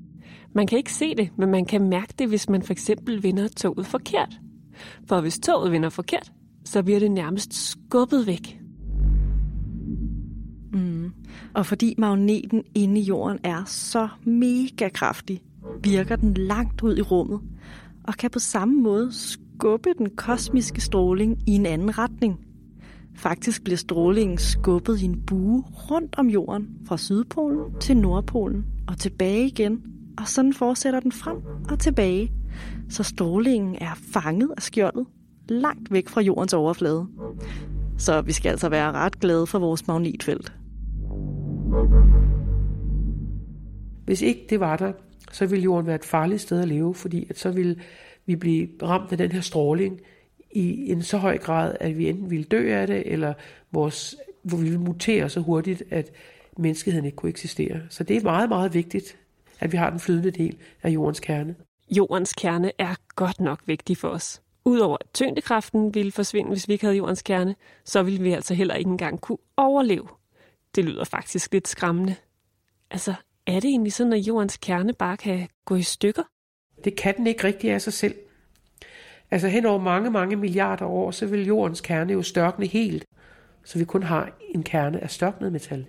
Man 0.55 0.67
kan 0.67 0.79
ikke 0.79 0.93
se 0.93 1.15
det, 1.15 1.31
men 1.39 1.51
man 1.51 1.65
kan 1.65 1.89
mærke 1.89 2.15
det, 2.19 2.29
hvis 2.29 2.49
man 2.49 2.63
for 2.63 2.73
eksempel 2.73 3.23
vinder 3.23 3.49
toget 3.49 3.87
forkert. 3.87 4.41
For 5.09 5.21
hvis 5.21 5.39
toget 5.39 5.73
vinder 5.73 5.89
forkert, 5.89 6.33
så 6.65 6.83
bliver 6.83 6.99
det 6.99 7.11
nærmest 7.11 7.55
skubbet 7.71 8.27
væk. 8.27 8.61
Mm. 10.73 11.13
Og 11.55 11.67
fordi 11.67 11.95
magneten 11.99 12.63
inde 12.75 13.01
i 13.01 13.05
jorden 13.05 13.39
er 13.45 13.65
så 13.65 14.09
mega 14.25 14.89
kraftig, 14.89 15.43
virker 15.83 16.17
den 16.17 16.35
langt 16.35 16.83
ud 16.83 16.97
i 16.97 17.03
rummet, 17.03 17.41
og 18.05 18.15
kan 18.15 18.31
på 18.31 18.39
samme 18.39 18.83
måde 18.83 19.13
skubbe 19.13 19.91
den 19.99 20.11
kosmiske 20.17 20.81
stråling 20.81 21.39
i 21.49 21.51
en 21.51 21.67
anden 21.67 21.99
retning. 21.99 22.46
Faktisk 23.17 23.65
bliver 23.65 23.77
strålingen 23.77 24.39
skubbet 24.39 25.01
i 25.01 25.05
en 25.05 25.23
bue 25.27 25.65
rundt 25.91 26.15
om 26.19 26.29
jorden, 26.29 26.69
fra 26.89 26.97
Sydpolen 26.97 27.81
til 27.81 27.97
Nordpolen 27.97 28.65
og 28.89 28.99
tilbage 28.99 29.47
igen, 29.47 29.83
og 30.19 30.29
sådan 30.29 30.55
fortsætter 30.55 31.01
den 31.01 31.13
frem 31.13 31.37
og 31.71 31.79
tilbage, 31.79 32.33
så 32.89 33.03
strålingen 33.03 33.77
er 33.81 33.95
fanget 34.13 34.51
af 34.57 34.63
skjoldet 34.63 35.07
langt 35.49 35.93
væk 35.93 36.09
fra 36.09 36.21
jordens 36.21 36.53
overflade. 36.53 37.07
Så 37.99 38.21
vi 38.21 38.33
skal 38.33 38.51
altså 38.51 38.69
være 38.69 38.93
ret 38.93 39.21
glade 39.21 39.47
for 39.47 39.59
vores 39.59 39.87
magnetfelt. 39.87 40.53
Hvis 44.05 44.23
ikke 44.23 44.47
det 44.51 44.61
var 44.61 44.77
der, 44.77 44.93
så 45.33 45.47
ville 45.47 45.63
jorden 45.63 45.87
være 45.87 45.95
et 45.95 46.05
farligt 46.05 46.41
sted 46.41 46.61
at 46.61 46.69
leve, 46.69 46.95
fordi 46.95 47.27
at 47.31 47.39
så 47.39 47.51
ville 47.51 47.77
vi 48.27 48.37
blive 48.37 48.69
ramt 48.83 49.13
af 49.13 49.19
den 49.19 49.33
her 49.33 49.41
stråling 49.41 50.01
i 50.57 50.93
en 50.93 51.03
så 51.03 51.19
høj 51.19 51.39
grad, 51.39 51.77
at 51.81 51.99
vi 51.99 52.09
enten 52.09 52.31
ville 52.31 52.45
dø 52.45 52.75
af 52.75 52.87
det, 52.87 53.13
eller 53.13 53.35
vores, 53.73 54.17
hvor 54.43 54.59
vi 54.59 54.63
ville 54.63 54.81
mutere 54.81 55.29
så 55.29 55.41
hurtigt, 55.41 55.83
at 55.91 56.13
menneskeheden 56.57 57.05
ikke 57.05 57.17
kunne 57.17 57.31
eksistere. 57.31 57.81
Så 57.91 58.05
det 58.05 58.17
er 58.17 58.23
meget, 58.23 58.49
meget 58.49 58.75
vigtigt, 58.75 59.17
at 59.61 59.73
vi 59.73 59.77
har 59.77 59.91
den 59.91 60.01
flydende 60.01 60.31
del 60.31 60.57
af 60.83 60.91
jordens 60.91 61.21
kerne. 61.21 61.55
Jordens 61.91 62.33
kerne 62.33 62.73
er 62.79 62.95
godt 63.17 63.41
nok 63.41 63.61
vigtig 63.67 63.97
for 63.97 64.09
os. 64.09 64.43
Udover 64.65 64.97
at 65.01 65.07
tyngdekraften 65.15 65.95
ville 65.95 66.13
forsvinde, 66.13 66.49
hvis 66.49 66.69
vi 66.69 66.73
ikke 66.73 66.85
havde 66.85 66.97
jordens 66.97 67.23
kerne, 67.23 67.55
så 67.85 68.03
ville 68.03 68.23
vi 68.23 68.33
altså 68.33 68.55
heller 68.55 68.75
ikke 68.75 68.91
engang 68.91 69.21
kunne 69.21 69.39
overleve. 69.57 70.09
Det 70.75 70.85
lyder 70.85 71.05
faktisk 71.05 71.53
lidt 71.53 71.69
skræmmende. 71.69 72.15
Altså, 72.91 73.15
er 73.47 73.61
det 73.61 73.65
egentlig 73.65 73.93
sådan, 73.93 74.13
at 74.13 74.19
jordens 74.19 74.57
kerne 74.57 74.93
bare 74.93 75.17
kan 75.17 75.49
gå 75.65 75.75
i 75.75 75.83
stykker? 75.83 76.23
Det 76.85 76.97
kan 76.97 77.17
den 77.17 77.27
ikke 77.27 77.45
rigtig 77.45 77.71
af 77.71 77.83
sig 77.83 77.93
selv. 77.93 78.15
Altså 79.31 79.49
hen 79.49 79.67
over 79.67 79.81
mange, 79.81 80.11
mange 80.11 80.37
milliarder 80.37 80.87
år, 80.87 81.11
så 81.11 81.27
vil 81.27 81.47
jordens 81.47 81.81
kerne 81.81 82.13
jo 82.13 82.23
størkne 82.23 82.67
helt, 82.67 83.05
så 83.65 83.79
vi 83.79 83.85
kun 83.85 84.03
har 84.03 84.39
en 84.55 84.63
kerne 84.63 85.01
af 85.03 85.11
størknet 85.11 85.53
metal. 85.53 85.87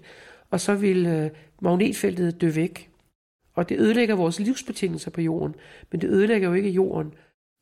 Og 0.49 0.59
så 0.59 0.75
vil 0.75 1.05
øh, 1.05 1.29
magnetfeltet 1.61 2.41
dø 2.41 2.49
væk. 2.49 2.89
Og 3.55 3.69
det 3.69 3.79
ødelægger 3.79 4.15
vores 4.15 4.39
livsbetingelser 4.39 5.11
på 5.11 5.21
jorden, 5.21 5.55
men 5.91 6.01
det 6.01 6.09
ødelægger 6.09 6.47
jo 6.47 6.53
ikke 6.53 6.69
jorden. 6.69 7.13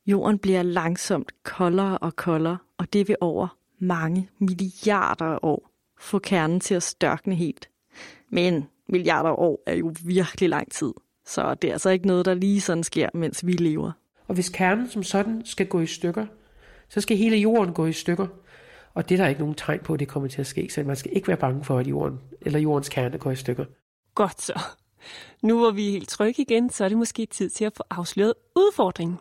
Jorden 0.08 0.40
bliver 0.40 0.64
langsomt 0.64 1.44
koldere 1.44 1.98
og 1.98 2.16
koldere, 2.16 2.58
og 2.78 2.94
det 2.94 3.08
vil 3.08 3.16
over 3.22 3.58
mange 3.80 4.30
milliarder 4.40 5.46
år 5.46 5.70
få 6.00 6.20
kernen 6.20 6.60
til 6.60 6.76
at 6.76 6.84
størkne 6.84 7.36
helt. 7.36 7.70
Men 8.30 8.66
milliarder 8.90 9.40
år 9.40 9.64
er 9.66 9.74
jo 9.74 9.94
virkelig 10.06 10.50
lang 10.50 10.72
tid, 10.72 10.94
så 11.26 11.54
det 11.54 11.68
er 11.68 11.72
altså 11.72 11.90
ikke 11.90 12.08
noget, 12.08 12.26
der 12.26 12.34
lige 12.34 12.62
sådan 12.62 12.84
sker, 12.84 13.10
mens 13.14 13.46
vi 13.46 13.52
lever. 13.52 13.92
Og 14.28 14.36
hvis 14.36 14.50
kernen 14.50 14.90
som 14.90 15.04
sådan 15.04 15.42
skal 15.46 15.68
gå 15.68 15.80
i 15.80 15.86
stykker, 15.86 16.26
så 16.90 17.02
skal 17.02 17.18
hele 17.18 17.38
jorden 17.38 17.74
gå 17.74 17.86
i 17.86 17.94
stykker. 17.94 18.28
Og 18.94 19.10
det 19.10 19.20
er 19.20 19.24
der 19.24 19.30
ikke 19.30 19.42
nogen 19.42 19.56
tegn 19.56 19.80
på, 19.80 19.94
at 19.94 20.00
det 20.00 20.08
kommer 20.08 20.30
til 20.30 20.42
at 20.42 20.48
ske, 20.48 20.70
så 20.72 20.84
man 20.84 20.96
skal 20.96 21.12
ikke 21.16 21.28
være 21.28 21.38
bange 21.38 21.64
for, 21.64 21.78
at 21.78 21.88
jorden 21.88 22.20
eller 22.42 22.60
jordens 22.60 22.90
kerne 22.90 23.18
går 23.18 23.32
i 23.32 23.36
stykker. 23.36 23.66
Godt 24.16 24.42
så. 24.42 24.60
Nu 25.42 25.58
hvor 25.58 25.72
vi 25.72 25.88
er 25.88 25.92
helt 25.92 26.10
trygge 26.10 26.42
igen, 26.42 26.70
så 26.70 26.86
er 26.86 26.90
det 26.90 26.98
måske 26.98 27.26
tid 27.26 27.50
til 27.50 27.66
at 27.66 27.74
få 27.78 27.84
afsløret 27.90 28.34
udfordringen. 28.56 29.18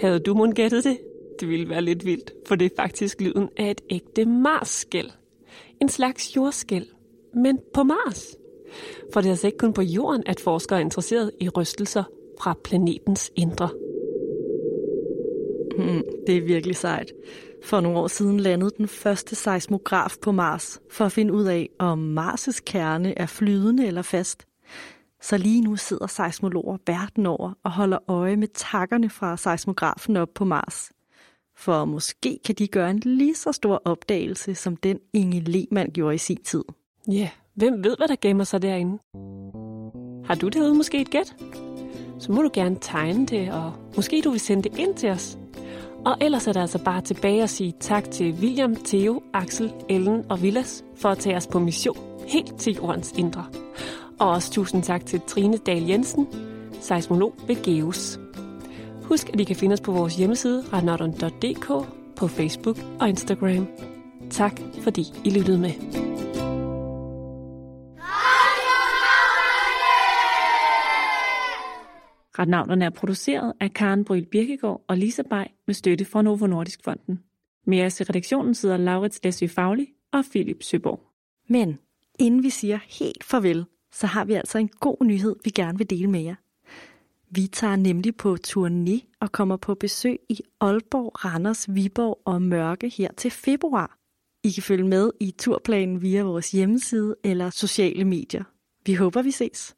Havde 0.00 0.20
du 0.20 0.34
mon 0.34 0.54
gættet 0.54 0.84
det? 0.84 0.98
Det 1.40 1.48
ville 1.48 1.68
være 1.68 1.82
lidt 1.82 2.04
vildt, 2.04 2.32
for 2.46 2.54
det 2.54 2.64
er 2.64 2.76
faktisk 2.76 3.20
lyden 3.20 3.48
af 3.56 3.70
et 3.70 3.80
ægte 3.90 4.24
mars 4.24 4.86
En 5.80 5.88
slags 5.88 6.36
jordskæl 6.36 6.93
men 7.36 7.58
på 7.74 7.82
Mars. 7.82 8.36
For 9.12 9.20
det 9.20 9.28
er 9.28 9.32
altså 9.32 9.46
ikke 9.46 9.58
kun 9.58 9.72
på 9.72 9.82
jorden, 9.82 10.22
at 10.26 10.40
forskere 10.40 10.78
er 10.78 10.84
interesseret 10.84 11.30
i 11.40 11.48
rystelser 11.48 12.04
fra 12.40 12.54
planetens 12.64 13.32
indre. 13.36 13.68
Hmm, 15.76 16.02
det 16.26 16.36
er 16.36 16.42
virkelig 16.42 16.76
sejt. 16.76 17.12
For 17.64 17.80
nogle 17.80 17.98
år 17.98 18.06
siden 18.06 18.40
landede 18.40 18.70
den 18.78 18.88
første 18.88 19.34
seismograf 19.34 20.16
på 20.22 20.32
Mars 20.32 20.80
for 20.90 21.04
at 21.04 21.12
finde 21.12 21.32
ud 21.32 21.44
af, 21.44 21.68
om 21.78 22.18
Mars' 22.18 22.60
kerne 22.66 23.18
er 23.18 23.26
flydende 23.26 23.86
eller 23.86 24.02
fast. 24.02 24.46
Så 25.22 25.36
lige 25.38 25.60
nu 25.60 25.76
sidder 25.76 26.06
seismologer 26.06 26.76
verden 26.86 27.26
over 27.26 27.52
og 27.64 27.70
holder 27.70 27.98
øje 28.08 28.36
med 28.36 28.48
takkerne 28.54 29.10
fra 29.10 29.36
seismografen 29.36 30.16
op 30.16 30.28
på 30.34 30.44
Mars. 30.44 30.90
For 31.56 31.84
måske 31.84 32.38
kan 32.44 32.54
de 32.54 32.68
gøre 32.68 32.90
en 32.90 32.98
lige 32.98 33.34
så 33.34 33.52
stor 33.52 33.82
opdagelse, 33.84 34.54
som 34.54 34.76
den 34.76 34.98
Inge 35.12 35.40
Lehmann 35.40 35.90
gjorde 35.92 36.14
i 36.14 36.18
sin 36.18 36.42
tid. 36.42 36.64
Ja, 37.08 37.14
yeah. 37.14 37.28
hvem 37.54 37.84
ved, 37.84 37.96
hvad 37.96 38.08
der 38.08 38.16
gemmer 38.20 38.44
sig 38.44 38.62
derinde? 38.62 38.98
Har 40.26 40.34
du 40.34 40.48
derude 40.48 40.74
måske 40.74 41.00
et 41.00 41.10
gæt? 41.10 41.36
Så 42.18 42.32
må 42.32 42.42
du 42.42 42.50
gerne 42.52 42.76
tegne 42.80 43.26
det, 43.26 43.52
og 43.52 43.72
måske 43.96 44.20
du 44.24 44.30
vil 44.30 44.40
sende 44.40 44.62
det 44.62 44.78
ind 44.78 44.94
til 44.94 45.10
os. 45.10 45.38
Og 46.04 46.16
ellers 46.20 46.46
er 46.46 46.52
det 46.52 46.60
altså 46.60 46.84
bare 46.84 47.00
tilbage 47.00 47.42
at 47.42 47.50
sige 47.50 47.74
tak 47.80 48.10
til 48.10 48.32
William, 48.32 48.76
Theo, 48.76 49.22
Axel, 49.34 49.72
Ellen 49.88 50.24
og 50.30 50.42
Villas 50.42 50.84
for 50.96 51.08
at 51.08 51.18
tage 51.18 51.36
os 51.36 51.46
på 51.46 51.58
mission 51.58 51.96
helt 52.28 52.56
til 52.58 52.74
jordens 52.74 53.12
indre. 53.18 53.44
Og 54.20 54.30
også 54.30 54.52
tusind 54.52 54.82
tak 54.82 55.06
til 55.06 55.20
Trine 55.20 55.56
Dahl 55.56 55.86
Jensen, 55.86 56.26
seismolog 56.80 57.34
ved 57.46 57.62
Geos. 57.62 58.20
Husk, 59.02 59.28
at 59.32 59.40
I 59.40 59.44
kan 59.44 59.56
finde 59.56 59.72
os 59.72 59.80
på 59.80 59.92
vores 59.92 60.16
hjemmeside 60.16 60.64
radnordon.dk, 60.72 61.66
på 62.16 62.28
Facebook 62.28 62.76
og 63.00 63.08
Instagram. 63.08 63.68
Tak 64.30 64.60
fordi 64.80 65.04
I 65.24 65.30
lyttede 65.30 65.58
med. 65.58 66.03
Retnavnerne 72.38 72.84
er 72.84 72.90
produceret 72.90 73.52
af 73.60 73.72
Karen 73.72 74.04
Bryl 74.04 74.26
Birkegaard 74.26 74.84
og 74.88 74.96
Lisa 74.96 75.22
Bay 75.22 75.44
med 75.66 75.74
støtte 75.74 76.04
fra 76.04 76.22
Novo 76.22 76.46
Nordisk 76.46 76.84
Fonden. 76.84 77.20
Med 77.66 77.86
os 77.86 78.00
i 78.00 78.04
redaktionen 78.04 78.54
sidder 78.54 78.76
Laurits 78.76 79.20
Læsø 79.24 79.46
Fagli 79.46 79.86
og 80.12 80.24
Philip 80.30 80.62
Søborg. 80.62 81.00
Men 81.48 81.78
inden 82.18 82.42
vi 82.42 82.50
siger 82.50 82.78
helt 83.00 83.24
farvel, 83.24 83.64
så 83.92 84.06
har 84.06 84.24
vi 84.24 84.32
altså 84.32 84.58
en 84.58 84.68
god 84.68 85.04
nyhed, 85.04 85.36
vi 85.44 85.50
gerne 85.50 85.78
vil 85.78 85.90
dele 85.90 86.10
med 86.10 86.20
jer. 86.20 86.34
Vi 87.30 87.46
tager 87.46 87.76
nemlig 87.76 88.16
på 88.16 88.36
turné 88.46 89.16
og 89.20 89.32
kommer 89.32 89.56
på 89.56 89.74
besøg 89.74 90.18
i 90.28 90.40
Aalborg, 90.60 91.24
Randers, 91.24 91.74
Viborg 91.74 92.20
og 92.24 92.42
Mørke 92.42 92.88
her 92.88 93.08
til 93.16 93.30
februar. 93.30 93.98
I 94.44 94.50
kan 94.50 94.62
følge 94.62 94.88
med 94.88 95.10
i 95.20 95.34
turplanen 95.38 96.02
via 96.02 96.22
vores 96.22 96.50
hjemmeside 96.50 97.16
eller 97.24 97.50
sociale 97.50 98.04
medier. 98.04 98.44
Vi 98.86 98.94
håber, 98.94 99.22
vi 99.22 99.30
ses. 99.30 99.76